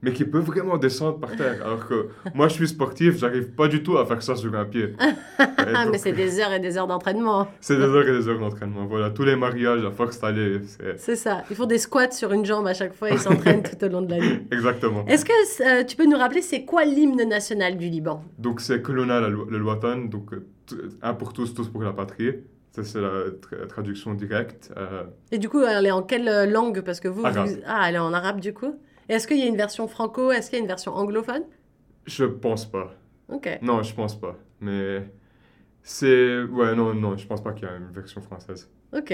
[0.04, 1.56] mais qui peut vraiment descendre par terre.
[1.64, 4.64] Alors que moi, je suis sportif, j'arrive pas du tout à faire ça sur un
[4.64, 4.94] pied.
[5.66, 7.48] Ah, donc, mais c'est des heures et des heures d'entraînement.
[7.60, 8.84] c'est des heures et des heures d'entraînement.
[8.86, 11.42] Voilà, tous les mariages, à force d'aller, c'est C'est ça.
[11.50, 13.88] Ils font des squats sur une jambe à chaque fois et ils s'entraînent tout au
[13.88, 14.46] long de la nuit.
[14.52, 15.06] exactement.
[15.06, 15.32] Est-ce que
[15.80, 18.22] euh, tu peux nous rappeler c'est quoi l'hymne national du Liban?
[18.38, 20.30] Donc c'est Colonna le Watan, donc
[21.02, 22.30] un pour tous, tous pour la patrie.
[22.72, 23.08] Ça, c'est la
[23.40, 24.70] tra- traduction directe.
[24.76, 26.82] Euh, Et du coup, elle est en quelle euh, langue?
[26.82, 28.74] Parce que vous- Ah, elle est en arabe du coup?
[29.08, 30.30] Est-ce qu'il y a une version franco?
[30.32, 31.42] Est-ce qu'il y a une version anglophone?
[32.06, 32.94] Je pense pas.
[33.28, 33.48] Ok.
[33.62, 34.36] Non, je pense pas.
[34.60, 35.02] Mais
[35.82, 36.42] c'est...
[36.42, 38.70] Ouais, non, non, je pense pas qu'il y a une version française.
[38.96, 39.12] Ok.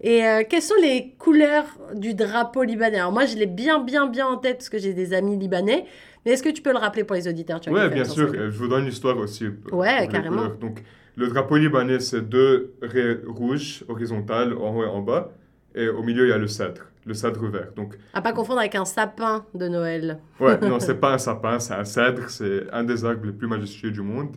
[0.00, 2.98] Et euh, quelles sont les couleurs du drapeau libanais?
[2.98, 5.84] Alors moi, je l'ai bien, bien, bien en tête parce que j'ai des amis libanais.
[6.24, 7.60] Mais est-ce que tu peux le rappeler pour les auditeurs?
[7.60, 8.32] Tu fait bien sûr.
[8.34, 9.44] Je vous donne l'histoire aussi.
[9.44, 10.48] euh, Ouais, carrément.
[10.60, 10.82] Donc,
[11.16, 15.32] le drapeau libanais, c'est deux raies rouges horizontales en haut et en bas.
[15.74, 17.72] Et au milieu, il y a le cèdre, le cèdre vert.
[17.76, 20.18] Donc, À pas confondre avec un sapin de Noël.
[20.38, 23.46] Ouais, non, c'est pas un sapin, c'est un cèdre, c'est un des arbres les plus
[23.48, 24.36] majestueux du monde.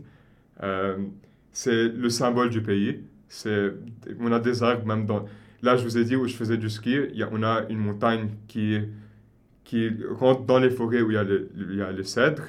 [0.64, 0.98] Euh,
[1.52, 3.04] c'est le symbole du pays.
[3.30, 3.74] C'est,
[4.20, 5.26] on a des arbres même dans...
[5.62, 7.64] Là, je vous ai dit où je faisais du ski, il y a- on a
[7.70, 8.80] une montagne qui,
[9.64, 12.44] qui rentre dans les forêts où il y a le, il y a le cèdre.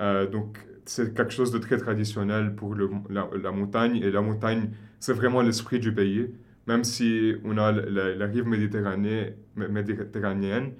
[0.00, 3.96] Euh, donc, c'est quelque chose de très traditionnel pour le, la, la montagne.
[3.96, 6.28] Et la montagne, c'est vraiment l'esprit du pays.
[6.66, 10.72] Même si on a la, la- rive méditerranée, mé- méditerranéenne,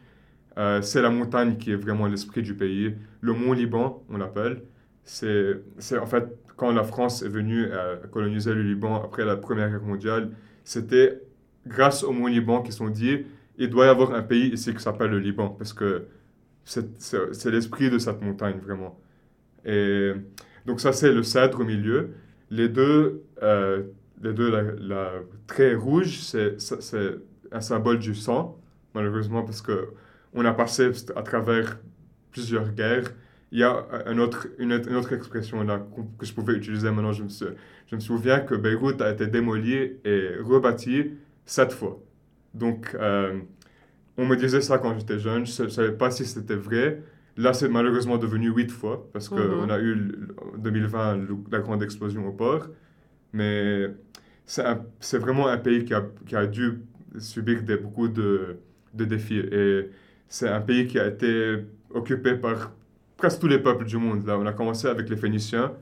[0.58, 2.94] euh, c'est la montagne qui est vraiment l'esprit du pays.
[3.20, 4.62] Le Mont Liban, on l'appelle.
[5.04, 5.56] C'est,
[5.98, 6.24] en fait
[6.56, 10.30] quand la France est venue euh, coloniser le Liban après la Première Guerre mondiale,
[10.64, 11.20] c'était
[11.66, 13.24] grâce au Mont Liban qu'ils sont dit
[13.58, 16.06] il doit y avoir un pays ici qui s'appelle le Liban parce que
[16.64, 18.98] c'est l'esprit de cette montagne vraiment.
[19.64, 20.12] Et
[20.66, 22.10] donc ça c'est le cèdre au milieu.
[22.50, 23.84] Les deux, euh,
[24.20, 25.12] les deux la, la
[25.46, 26.56] trait rouge, c'est,
[27.52, 28.60] un symbole du sang
[28.94, 29.88] malheureusement parce que
[30.34, 31.78] on a passé à travers
[32.30, 33.10] plusieurs guerres.
[33.52, 35.84] Il y a un autre, une, autre- une autre expression là
[36.18, 37.12] que je pouvais utiliser maintenant.
[37.12, 37.28] Je me,
[37.88, 41.12] je me souviens que Beyrouth a été démolie et rebâtie
[41.44, 41.98] sept fois.
[42.54, 43.40] Donc, euh,
[44.16, 45.46] on me disait ça quand j'étais jeune.
[45.46, 47.02] Je ne savais pas si c'était vrai.
[47.36, 49.70] Là, c'est malheureusement devenu huit fois parce qu'on Mhm.
[49.70, 50.12] a eu
[50.54, 52.68] en 2020 le- la grande explosion au port.
[53.32, 53.88] Mais
[54.46, 56.80] c'est vraiment un pays qui a, qui a dû
[57.18, 58.58] subir beaucoup de,
[58.94, 59.38] de défis.
[59.38, 59.90] Et
[60.28, 62.72] c'est un pays qui a été occupé par
[63.16, 64.26] presque tous les peuples du monde.
[64.26, 65.72] Là, on a commencé avec les Phéniciens,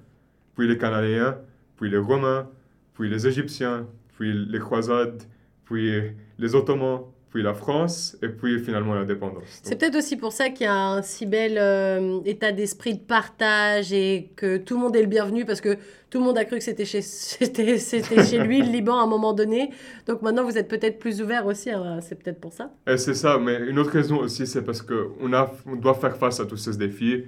[0.56, 1.36] puis les Cananéens,
[1.76, 2.48] puis les Romains,
[2.94, 3.86] puis les Égyptiens,
[4.16, 5.22] puis les croisades,
[5.64, 6.02] puis
[6.38, 9.60] les Ottomans, puis la France, et puis finalement l'indépendance.
[9.62, 13.00] C'est peut-être aussi pour ça qu'il y a un si bel euh, état d'esprit de
[13.00, 15.76] partage et que tout le monde est le bienvenu parce que
[16.08, 19.02] tout le monde a cru que c'était chez, c'était, c'était chez lui, le Liban, à
[19.02, 19.70] un moment donné.
[20.06, 22.72] Donc maintenant, vous êtes peut-être plus ouvert aussi, hein, c'est peut-être pour ça.
[22.86, 26.40] Et c'est ça, mais une autre raison aussi, c'est parce qu'on on doit faire face
[26.40, 27.24] à tous ces défis.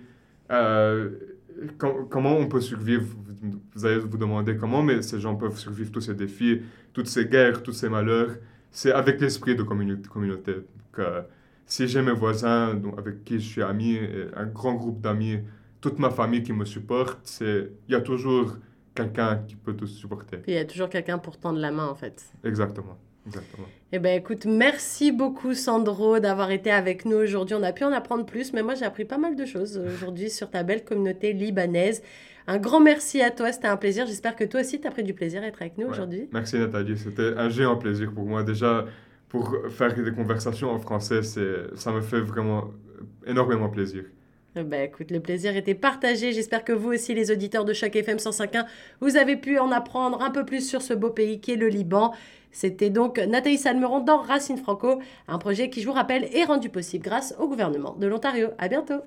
[0.51, 1.11] Euh,
[1.79, 3.05] com- comment on peut survivre?
[3.75, 7.27] Vous allez vous demander comment, mais ces gens peuvent survivre tous ces défis, toutes ces
[7.27, 8.31] guerres, tous ces malheurs.
[8.71, 10.55] C'est avec l'esprit de communi- communauté.
[10.93, 11.23] Que
[11.67, 13.99] si j'ai mes voisins dont- avec qui je suis ami,
[14.37, 15.39] un grand groupe d'amis,
[15.81, 18.57] toute ma famille qui me supporte, c'est il y a toujours
[18.95, 20.39] quelqu'un qui peut te supporter.
[20.47, 22.23] Il y a toujours quelqu'un pour tendre la main, en fait.
[22.45, 22.99] Exactement.
[23.27, 23.67] Exactement.
[23.93, 27.55] Eh ben écoute, merci beaucoup Sandro d'avoir été avec nous aujourd'hui.
[27.55, 30.31] On a pu en apprendre plus, mais moi j'ai appris pas mal de choses aujourd'hui
[30.31, 32.03] sur ta belle communauté libanaise.
[32.47, 34.07] Un grand merci à toi, c'était un plaisir.
[34.07, 35.91] J'espère que toi aussi tu as pris du plaisir à être avec nous Ouais.
[35.93, 36.29] aujourd'hui.
[36.33, 38.43] Merci Nathalie, c'était un géant plaisir pour moi.
[38.43, 38.87] Déjà,
[39.29, 42.71] pour faire des conversations en français, ça me fait vraiment
[43.27, 44.05] énormément plaisir.
[44.57, 46.33] Eh ben écoute, le plaisir était partagé.
[46.33, 48.65] J'espère que vous aussi, les auditeurs de chaque FM 105.1,
[49.01, 51.69] vous avez pu en apprendre un peu plus sur ce beau pays qui est le
[51.69, 52.13] Liban.
[52.51, 56.69] C'était donc Nathalie Salmeron dans Racine Franco, un projet qui, je vous rappelle, est rendu
[56.69, 58.49] possible grâce au gouvernement de l'Ontario.
[58.59, 59.03] À bientôt.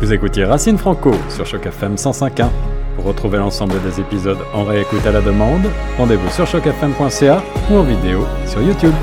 [0.00, 2.48] Vous écoutiez Racine Franco sur Choc FM 105.1.
[2.94, 7.82] Pour retrouver l'ensemble des épisodes en réécoute à la demande, rendez-vous sur chocfm.ca ou en
[7.82, 8.94] vidéo sur YouTube.